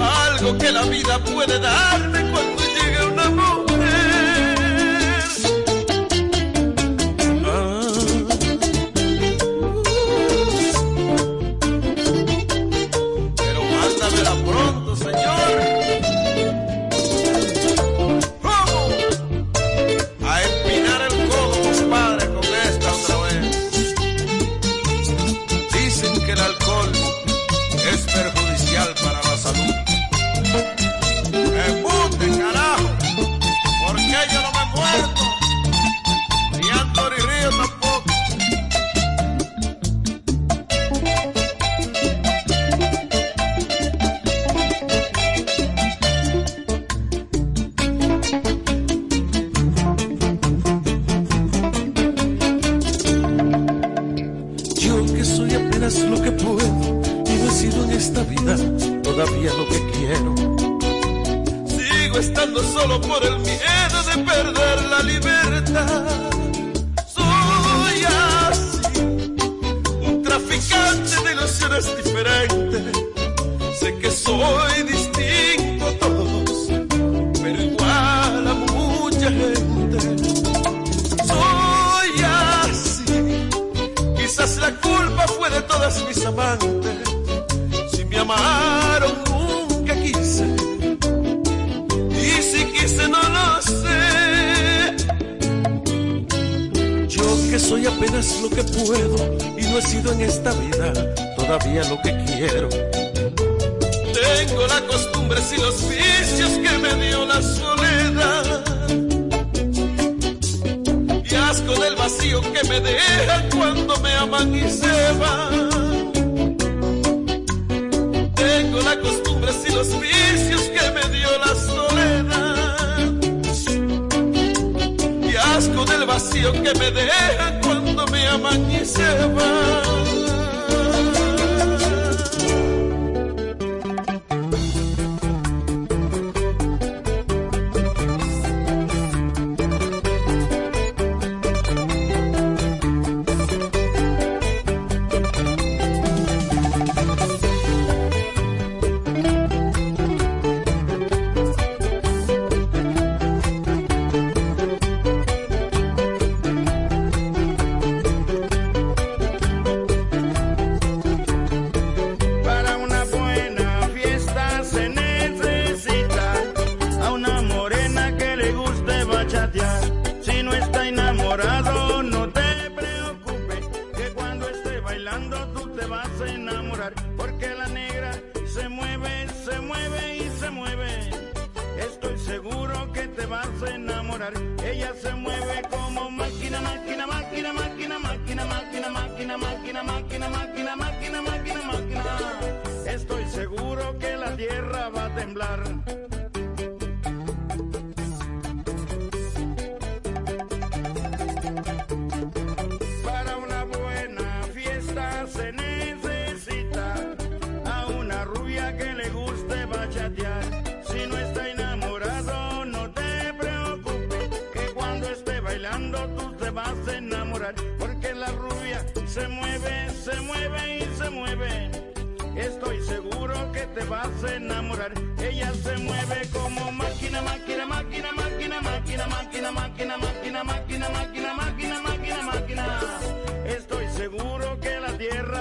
Algo 0.00 0.58
que 0.58 0.72
la 0.72 0.82
vida 0.84 1.18
puede 1.24 1.58
darme 1.58 2.15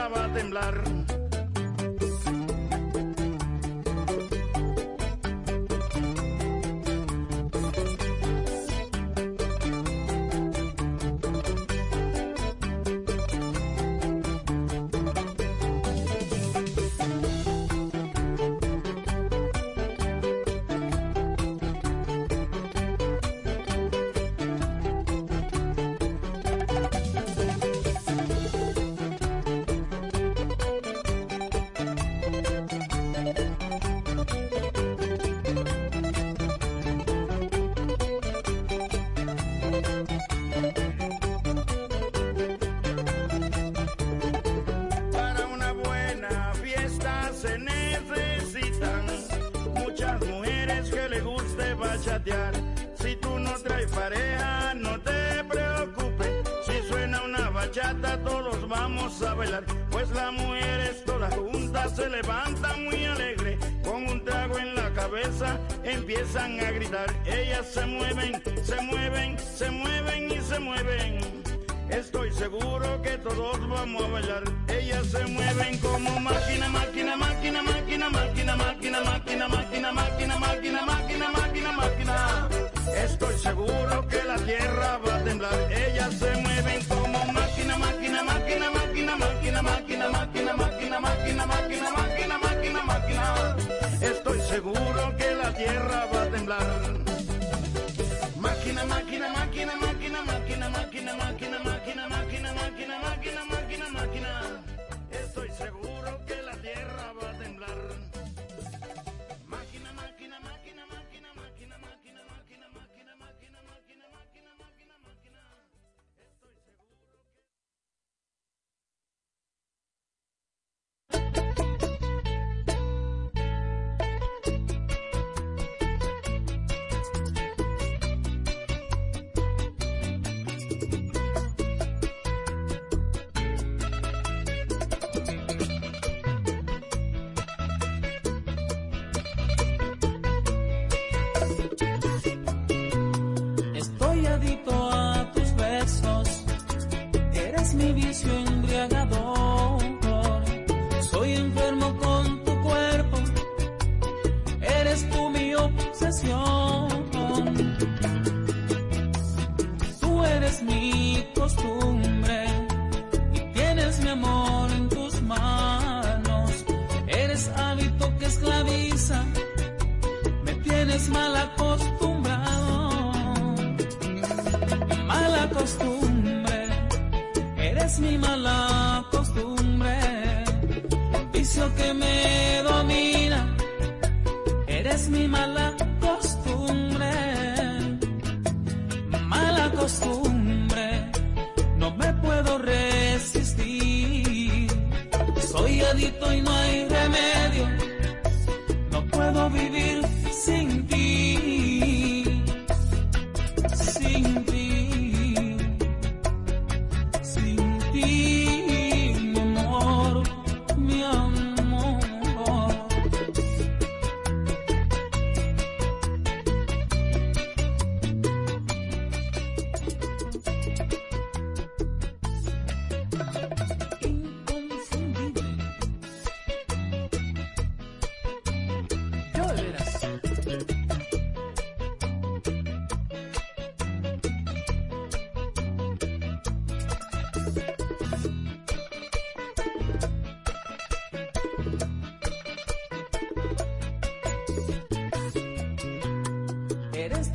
miraba 0.08 0.34
temblar. 0.34 1.25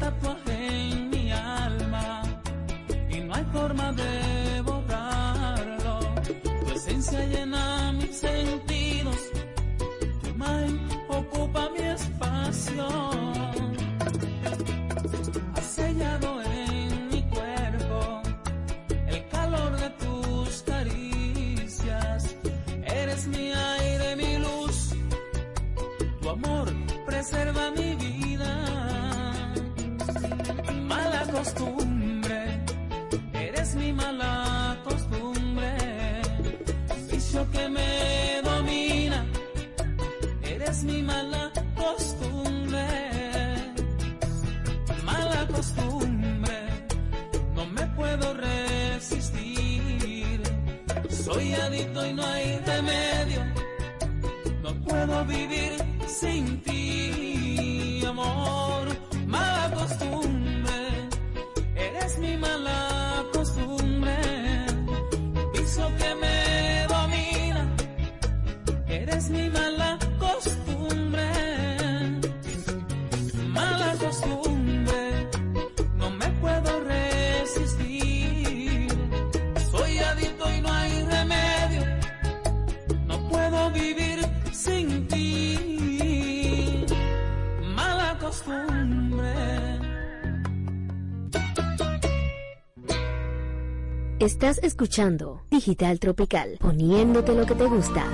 tapua 0.00 0.39
Estás 94.40 94.64
escuchando 94.64 95.42
Digital 95.50 95.98
Tropical, 95.98 96.56
poniéndote 96.58 97.34
lo 97.34 97.44
que 97.44 97.54
te 97.54 97.66
gusta. 97.66 98.06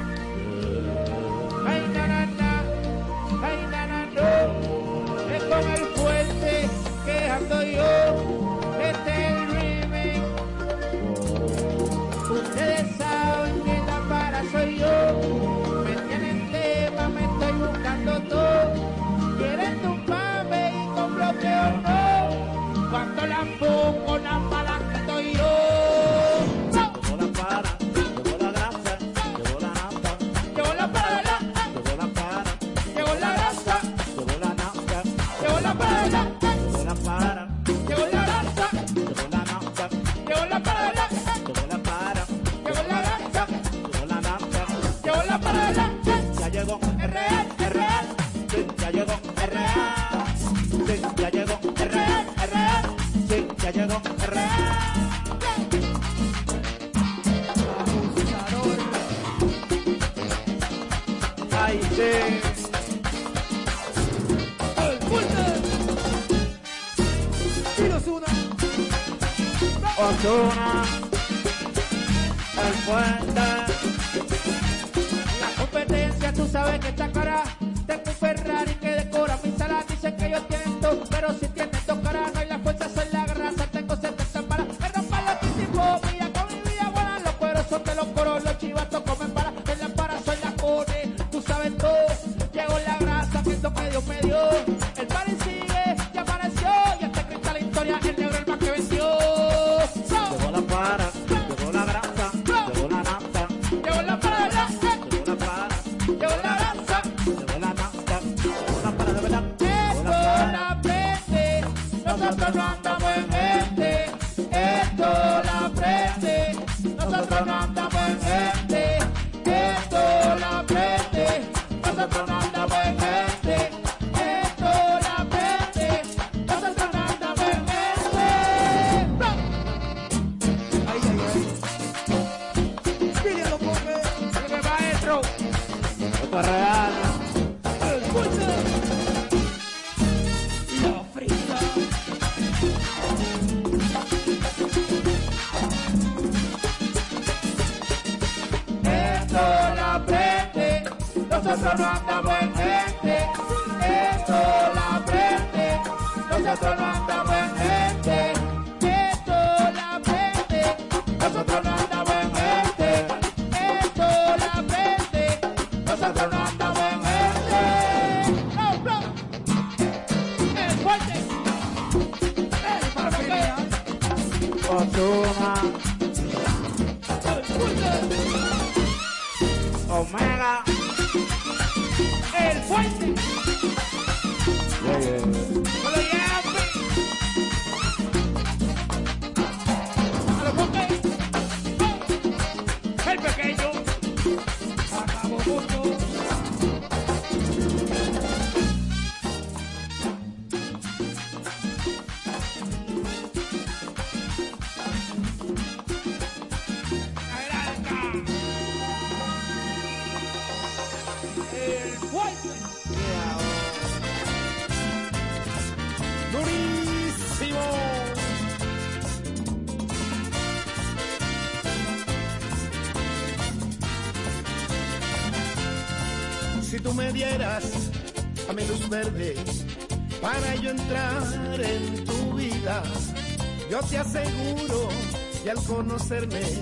hacerme 236.07 236.56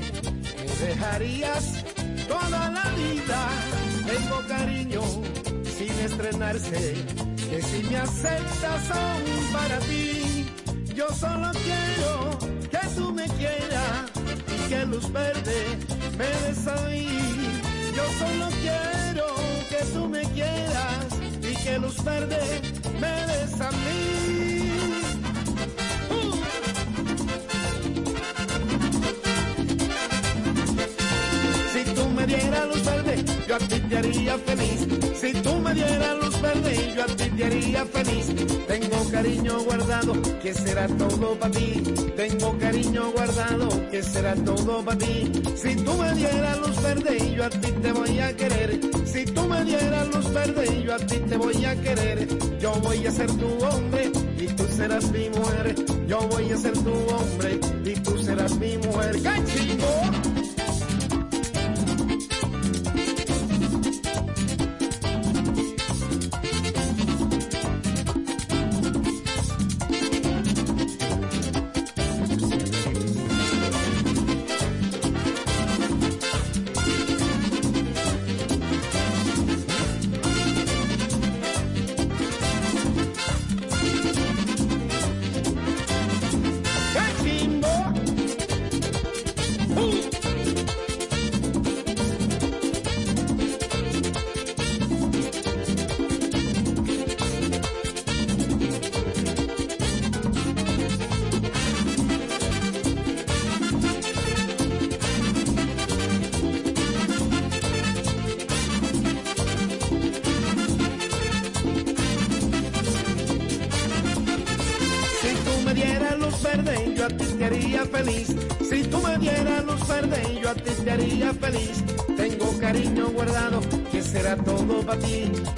será 44.15 44.35
todo 44.36 44.85
para 44.85 44.99
ti. 44.99 45.32
Si 45.57 45.74
tú 45.77 45.93
me 45.95 46.15
dieras 46.15 46.59
luz 46.59 46.82
verde, 46.82 47.35
yo 47.35 47.45
a 47.45 47.51
ti 47.51 47.70
te 47.82 47.93
voy 47.93 48.20
a 48.20 48.36
querer. 48.36 48.81
Si 49.05 49.24
tú 49.24 49.43
me 49.49 49.65
dieras 49.65 50.07
luz 50.15 50.32
verde, 50.32 50.82
yo 50.85 50.95
a 50.95 50.99
ti 50.99 51.19
te 51.28 51.36
voy 51.36 51.65
a 51.65 51.74
querer. 51.82 52.19
Yo 52.61 52.73
voy 52.86 53.07
a 53.07 53.11
ser 53.11 53.31
tu 53.32 53.49
hombre 53.65 54.12
y 54.39 54.47
tú 54.47 54.65
serás 54.77 55.11
mi 55.11 55.28
mujer. 55.31 55.74
Yo 56.07 56.19
voy 56.28 56.53
a 56.53 56.57
ser 56.57 56.74
tu 56.86 56.95
hombre 57.16 57.61
y 57.85 57.95
tú 58.05 58.16
serás 58.23 58.57
mi 58.57 58.78
mujer. 58.78 59.20
¡Cachimbo! 59.23 60.34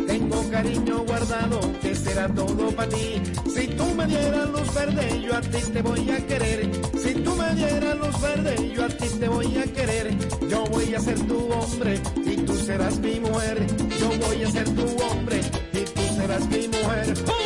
Tengo 0.06 0.50
cariño 0.50 1.04
guardado 1.04 1.60
que 1.80 1.94
será 1.94 2.28
todo 2.28 2.70
para 2.72 2.88
ti. 2.88 3.22
Si 3.54 3.68
tú 3.68 3.84
me 3.96 4.06
dieras 4.06 4.48
luz 4.50 4.74
verde, 4.74 5.22
yo 5.22 5.36
a 5.36 5.40
ti 5.40 5.60
te 5.72 5.82
voy 5.82 6.10
a 6.10 6.26
querer. 6.26 6.70
Si 6.98 7.14
tú 7.14 7.34
me 7.36 7.54
dieras 7.54 7.96
luz 7.98 8.20
verde, 8.20 8.72
yo 8.74 8.84
a 8.84 8.88
ti 8.88 9.08
te 9.20 9.28
voy 9.28 9.58
a 9.58 9.64
querer. 9.64 10.16
Yo 10.48 10.64
voy 10.66 10.94
a 10.94 11.00
ser 11.00 11.20
tu 11.26 11.52
hombre 11.52 12.00
y 12.24 12.36
tú 12.36 12.54
serás 12.54 12.98
mi 12.98 13.20
mujer. 13.20 13.66
Yo 14.00 14.08
voy 14.26 14.42
a 14.42 14.50
ser 14.50 14.68
tu 14.70 14.86
hombre 15.04 15.40
y 15.72 15.80
tú 15.80 16.02
serás 16.16 16.48
mi 16.48 16.68
mujer. 16.68 17.45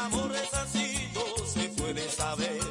amor 0.00 0.32
es 0.34 0.54
así, 0.54 1.10
no 1.14 1.46
se 1.46 1.68
puede 1.70 2.08
saber. 2.10 2.69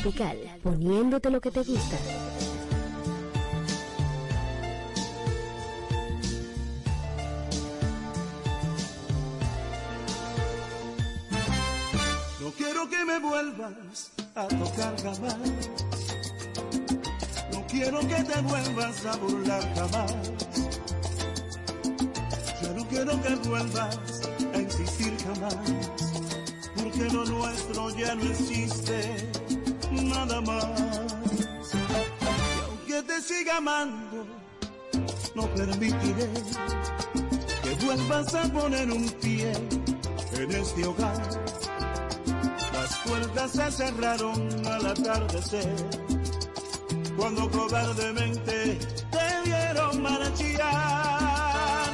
Tropical, 0.00 0.38
poniéndote 0.62 1.28
lo 1.30 1.42
que 1.42 1.50
te 1.50 1.62
gusta. 1.62 2.29
cuando 47.16 47.50
cobardemente 47.50 48.78
te 49.10 49.42
vieron 49.44 50.02
marchar. 50.02 51.90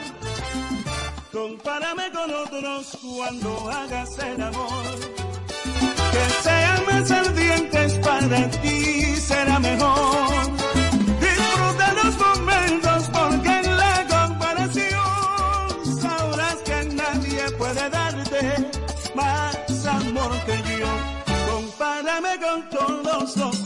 Compárame 1.32 2.10
con 2.12 2.34
otros 2.34 2.98
cuando 3.02 3.70
hagas 3.70 4.18
el 4.18 4.42
amor. 4.42 4.98
Que 6.12 6.42
sean 6.42 6.86
más 6.86 7.10
ardientes 7.10 7.94
para 7.98 8.50
ti 8.50 9.16
será 9.16 9.58
mejor 9.58 10.55
gozo. 23.36 23.65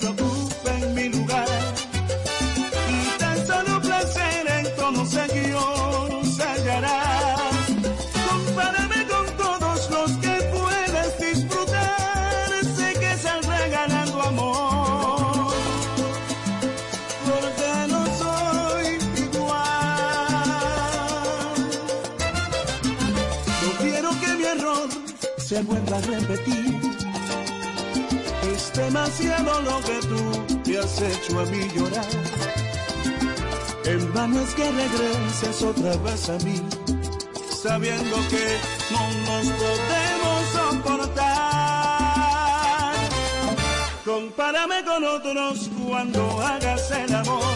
cielo 29.10 29.60
lo 29.62 29.80
que 29.82 30.00
tú 30.06 30.20
me 30.66 30.78
has 30.78 31.02
hecho 31.02 31.40
a 31.40 31.44
mí 31.46 31.68
llorar. 31.74 32.06
En 33.84 34.12
vano 34.14 34.40
es 34.40 34.54
que 34.54 34.70
regreses 34.70 35.62
otra 35.62 35.96
vez 35.96 36.28
a 36.28 36.38
mí, 36.44 36.60
sabiendo 37.62 38.16
que 38.28 38.58
no 38.90 39.02
nos 39.26 39.46
podemos 39.60 40.48
soportar. 40.52 41.40
Compárame 44.04 44.84
con 44.84 45.04
otros 45.04 45.70
cuando 45.86 46.40
hagas 46.40 46.90
el 46.90 47.14
amor 47.14 47.49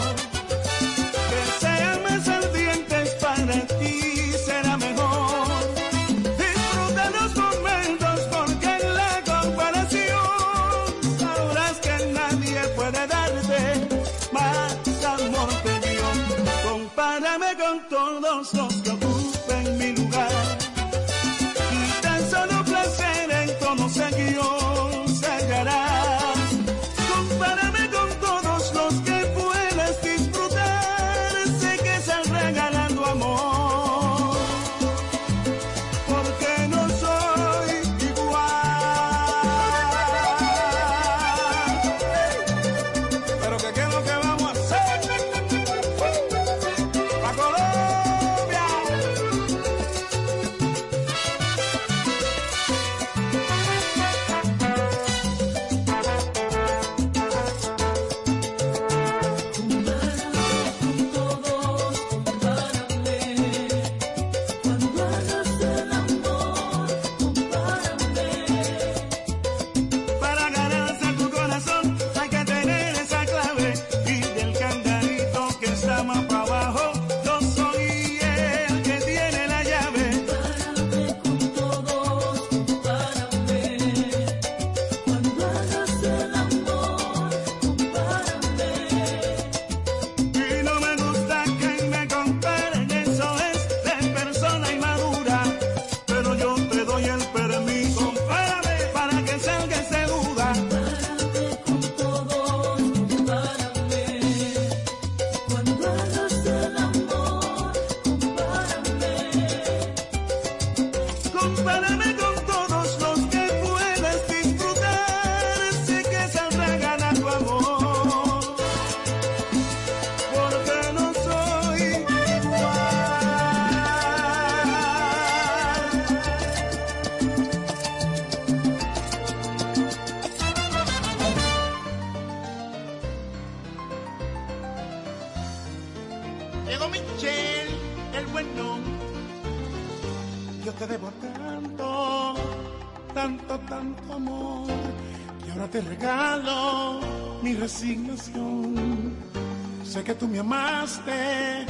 Sé 149.83 150.03
que 150.03 150.15
tú 150.15 150.27
me 150.27 150.39
amaste, 150.39 151.65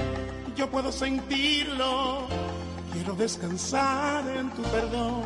yo 0.55 0.69
puedo 0.71 0.89
sentirlo. 0.89 2.27
Quiero 2.93 3.13
descansar 3.15 4.23
en 4.29 4.49
tu 4.51 4.61
perdón. 4.63 5.24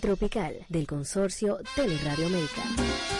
Tropical 0.00 0.66
del 0.68 0.88
consorcio 0.88 1.60
Teleradio 1.76 2.26
América. 2.26 3.17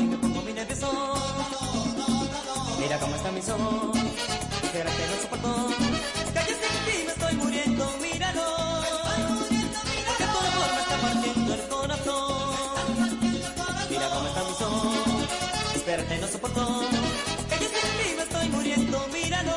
Y 0.00 0.06
pongo 0.16 0.42
muy 0.42 0.52
nervioso. 0.52 0.90
Mira 2.80 2.98
cómo 2.98 3.14
están 3.16 3.34
mis 3.34 3.48
ojos. 3.48 3.98
Espérate, 4.62 5.02
no 5.10 5.16
soporto. 5.22 5.68
Que 6.34 6.40
yo 6.48 6.56
sin 6.84 7.06
me 7.06 7.12
estoy 7.12 7.34
muriendo, 7.36 7.84
míralo. 8.00 8.46
Porque 10.06 10.24
tu 10.32 10.38
amor 10.38 10.70
me 10.74 10.80
está 10.82 10.96
partiendo 11.02 11.54
el 11.54 11.60
corazón. 11.68 12.44
Mira 13.90 14.08
cómo 14.10 14.26
están 14.28 14.46
mis 14.48 14.60
ojos. 14.62 14.96
Espérate, 15.76 16.18
no 16.18 16.26
soporto. 16.28 16.80
Que 17.48 17.56
yo 17.62 17.68
sin 17.68 18.16
me 18.16 18.22
estoy 18.22 18.48
muriendo, 18.48 19.06
míralo. 19.12 19.56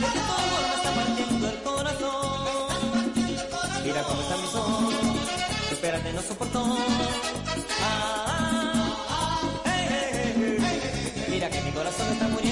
Porque 0.00 0.18
tu 0.24 0.32
amor 0.36 0.62
me 0.70 0.74
está 0.76 0.90
partiendo 1.00 1.48
el 1.48 1.62
corazón. 1.62 3.12
Mira 3.84 4.02
cómo 4.02 4.20
están 4.22 4.40
mis 4.42 4.54
ojos. 4.54 4.94
Espérate, 5.72 6.12
no 6.12 6.22
soporto. 6.22 6.60
Ah, 7.80 8.24
ah, 8.28 8.45
corazón 11.76 12.10
está 12.10 12.26
muriendo 12.28 12.45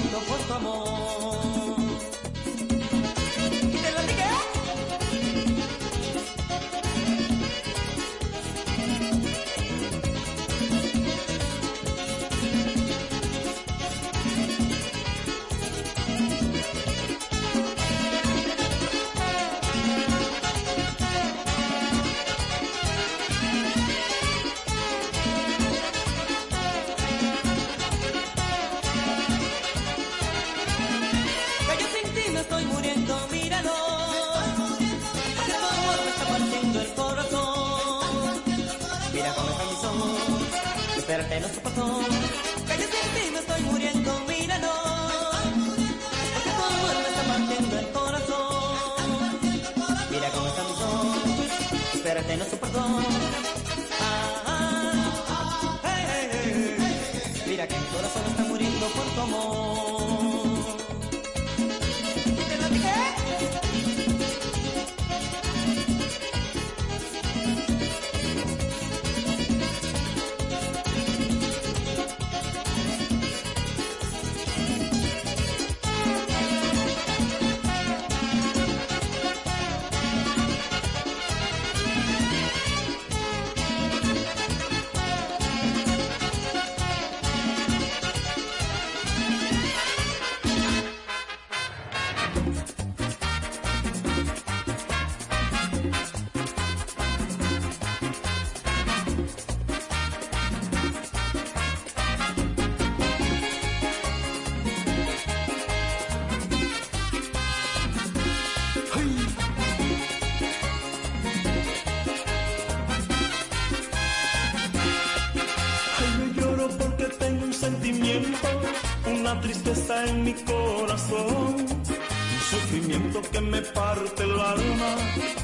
en 120.06 120.24
mi 120.24 120.32
corazón, 120.32 121.56
un 121.56 122.40
sufrimiento 122.51 123.22
que 123.31 123.40
me 123.40 123.60
parte 123.62 124.22
el 124.22 124.32
alma, 124.32 124.90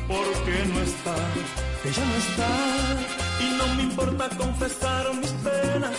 porque 0.08 0.64
no 0.72 0.80
está, 0.80 1.14
ella 1.84 2.04
no 2.10 2.16
está, 2.24 2.48
y 3.40 3.56
no 3.58 3.74
me 3.74 3.82
importa 3.84 4.28
confesar 4.36 5.14
mis 5.14 5.30
penas, 5.30 5.96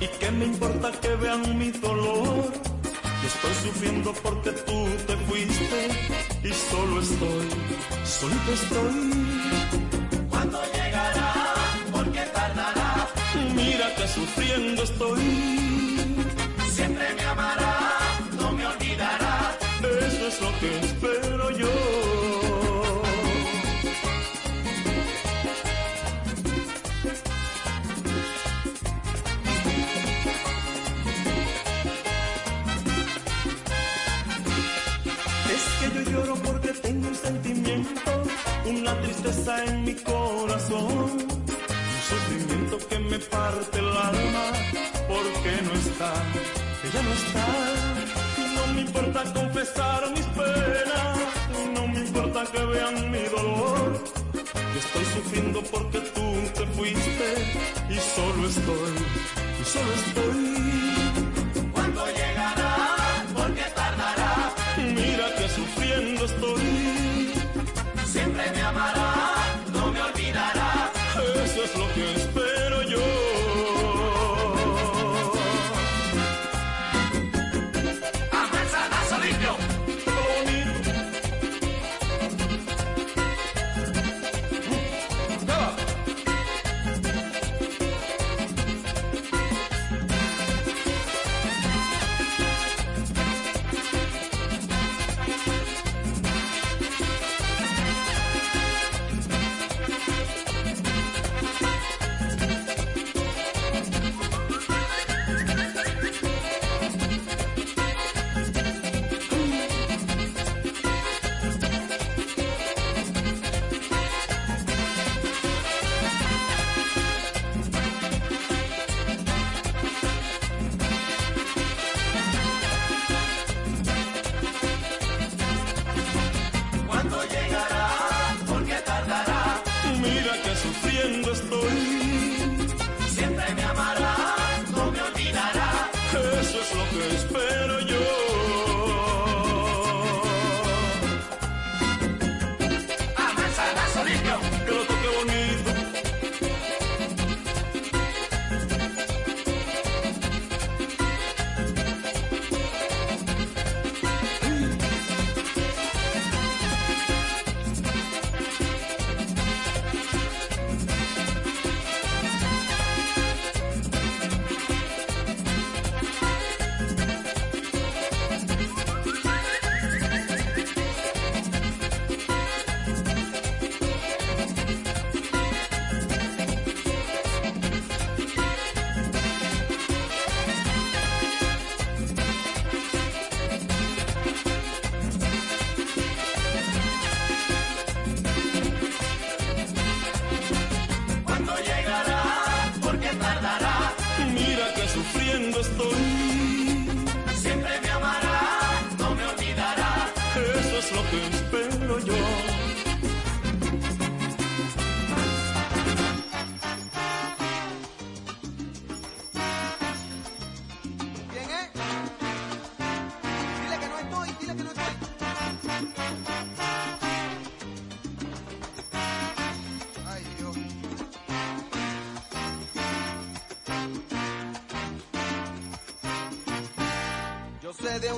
y 0.00 0.06
que 0.18 0.30
me 0.30 0.44
importa 0.46 0.92
que 1.00 1.14
vean 1.16 1.58
mi 1.58 1.70
dolor. 1.70 2.52
Estoy 3.26 3.70
sufriendo 3.70 4.12
porque 4.22 4.50
tú 4.52 4.86
te 5.06 5.16
fuiste, 5.26 5.88
y 6.44 6.52
solo 6.70 7.00
estoy, 7.00 7.48
solito 8.04 8.52
estoy. 8.52 10.28
¿Cuándo 10.30 10.62
llegará? 10.72 11.34
¿Por 11.92 12.12
qué 12.12 12.22
tardará? 12.32 13.08
Mira 13.54 13.94
que 13.96 14.08
sufriendo 14.08 14.82
estoy. 14.82 15.47
Importa 49.08 49.32
confesar 49.32 50.10
mis 50.10 50.26
penas, 50.26 51.18
no 51.74 51.86
me 51.88 52.00
importa 52.00 52.44
que 52.52 52.62
vean 52.64 53.10
mi 53.10 53.24
dolor. 53.24 54.04
Estoy 54.76 55.04
sufriendo 55.16 55.62
porque 55.62 56.00
tú 56.14 56.26
te 56.54 56.66
fuiste 56.76 57.28
y 57.88 57.98
solo 58.14 58.48
estoy, 58.48 58.94
y 59.60 59.64
solo 59.64 59.92
estoy. 59.94 60.47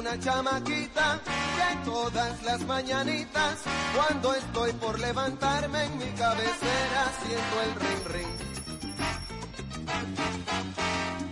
Una 0.01 0.19
chamaquita 0.19 1.21
que 1.25 1.85
todas 1.85 2.43
las 2.43 2.61
mañanitas, 2.63 3.59
cuando 3.95 4.35
estoy 4.35 4.73
por 4.73 4.99
levantarme 4.99 5.85
en 5.85 5.99
mi 5.99 6.11
cabecera, 6.13 7.03
siento 7.23 7.61
el 7.67 7.75
ring 7.83 8.05
ring. 8.15 8.37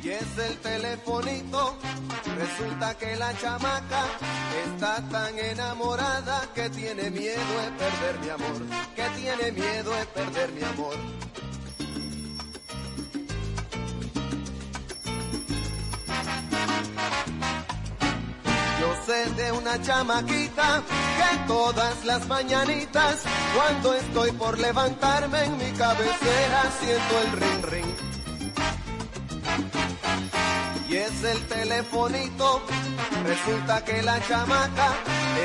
Y 0.02 0.08
es 0.10 0.38
el 0.38 0.58
telefonito, 0.58 1.78
resulta 2.36 2.94
que 2.98 3.16
la 3.16 3.34
chamaca 3.38 4.04
está 4.66 5.02
tan 5.08 5.38
enamorada 5.38 6.42
que 6.54 6.68
tiene 6.68 7.10
miedo 7.10 7.52
de 7.62 7.70
perder 7.72 8.18
mi 8.22 8.28
amor, 8.28 8.62
que 8.94 9.08
tiene 9.18 9.52
miedo 9.52 9.90
de 9.92 10.06
perder 10.06 10.52
mi 10.52 10.62
amor. 10.62 11.17
Chamaquita 19.82 20.82
que 21.18 21.38
todas 21.46 22.04
las 22.04 22.26
mañanitas, 22.26 23.22
cuando 23.54 23.94
estoy 23.94 24.32
por 24.32 24.58
levantarme 24.58 25.44
en 25.44 25.56
mi 25.56 25.70
cabecera, 25.72 26.62
siento 26.80 27.20
el 27.20 27.32
ring 27.32 27.64
ring. 27.72 27.94
Y 30.88 30.96
es 30.96 31.24
el 31.24 31.46
telefonito, 31.46 32.62
resulta 33.24 33.84
que 33.84 34.02
la 34.02 34.20
chamaca 34.26 34.94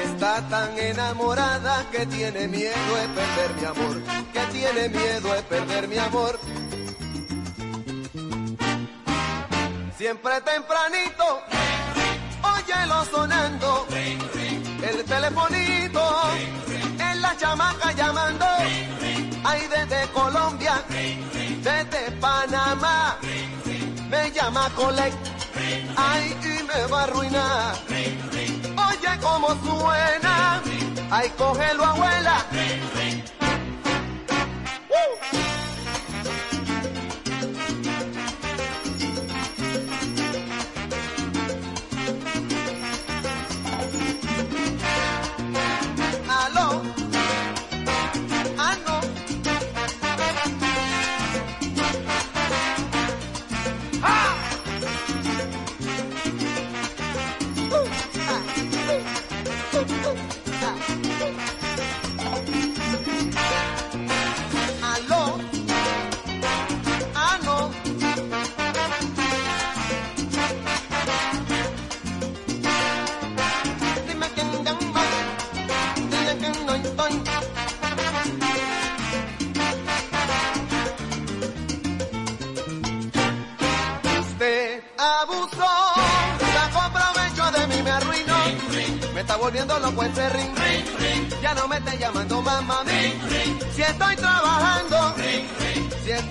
está 0.05 0.41
tan 0.47 0.77
enamorada 0.77 1.85
que 1.91 2.05
tiene 2.05 2.47
miedo 2.47 2.95
de 2.95 3.07
perder 3.10 3.53
mi 3.60 3.65
amor, 3.65 4.01
que 4.31 4.39
tiene 4.51 4.89
miedo 4.89 5.34
de 5.34 5.43
perder 5.43 5.88
mi 5.88 5.97
amor. 5.97 6.39
Siempre 9.97 10.41
tempranito, 10.41 11.52
óyelo 12.73 13.05
sonando, 13.05 13.87
el 13.91 15.03
telefonito, 15.05 16.01
es 16.99 17.17
la 17.17 17.37
chamaca 17.37 17.91
llamando, 17.93 18.45
ay 19.43 19.67
desde 19.69 20.07
Colombia, 20.11 20.83
desde 20.89 22.11
Panamá, 22.19 23.17
me 24.09 24.31
llama 24.31 24.69
Colect, 24.75 25.17
ay 25.95 26.35
y 26.43 26.63
me 26.63 26.87
va 26.91 27.01
a 27.01 27.03
arruinar, 27.03 27.75
oye 27.89 29.19
cómo 29.21 29.47
suena, 29.63 30.61
ay 31.11 31.29
cógelo 31.37 31.85
abuela. 31.85 32.45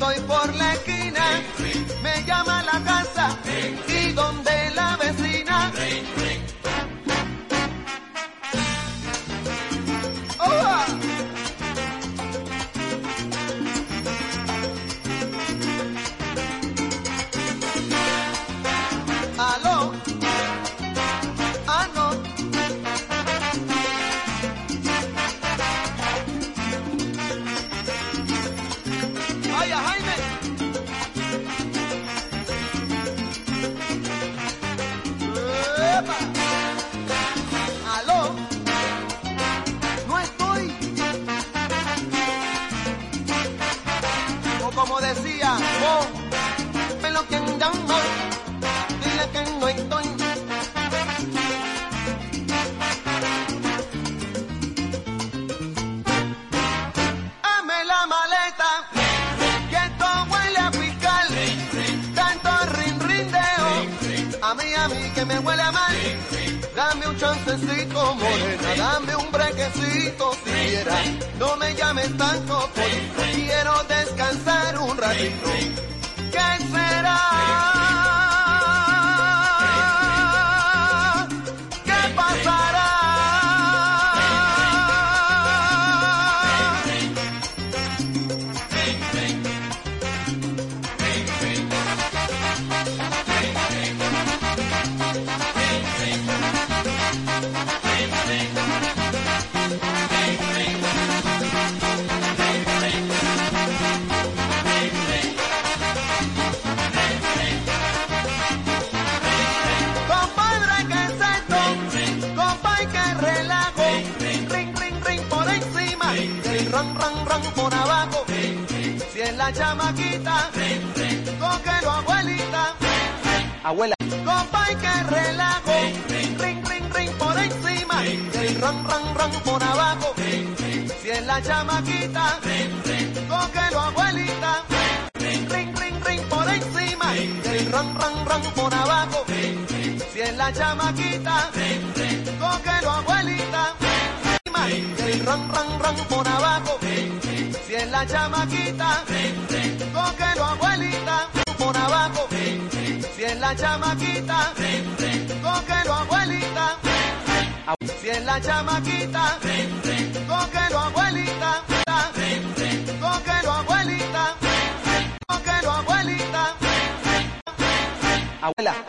Estoy 0.03 0.21
por 0.27 0.53
la 0.57 0.72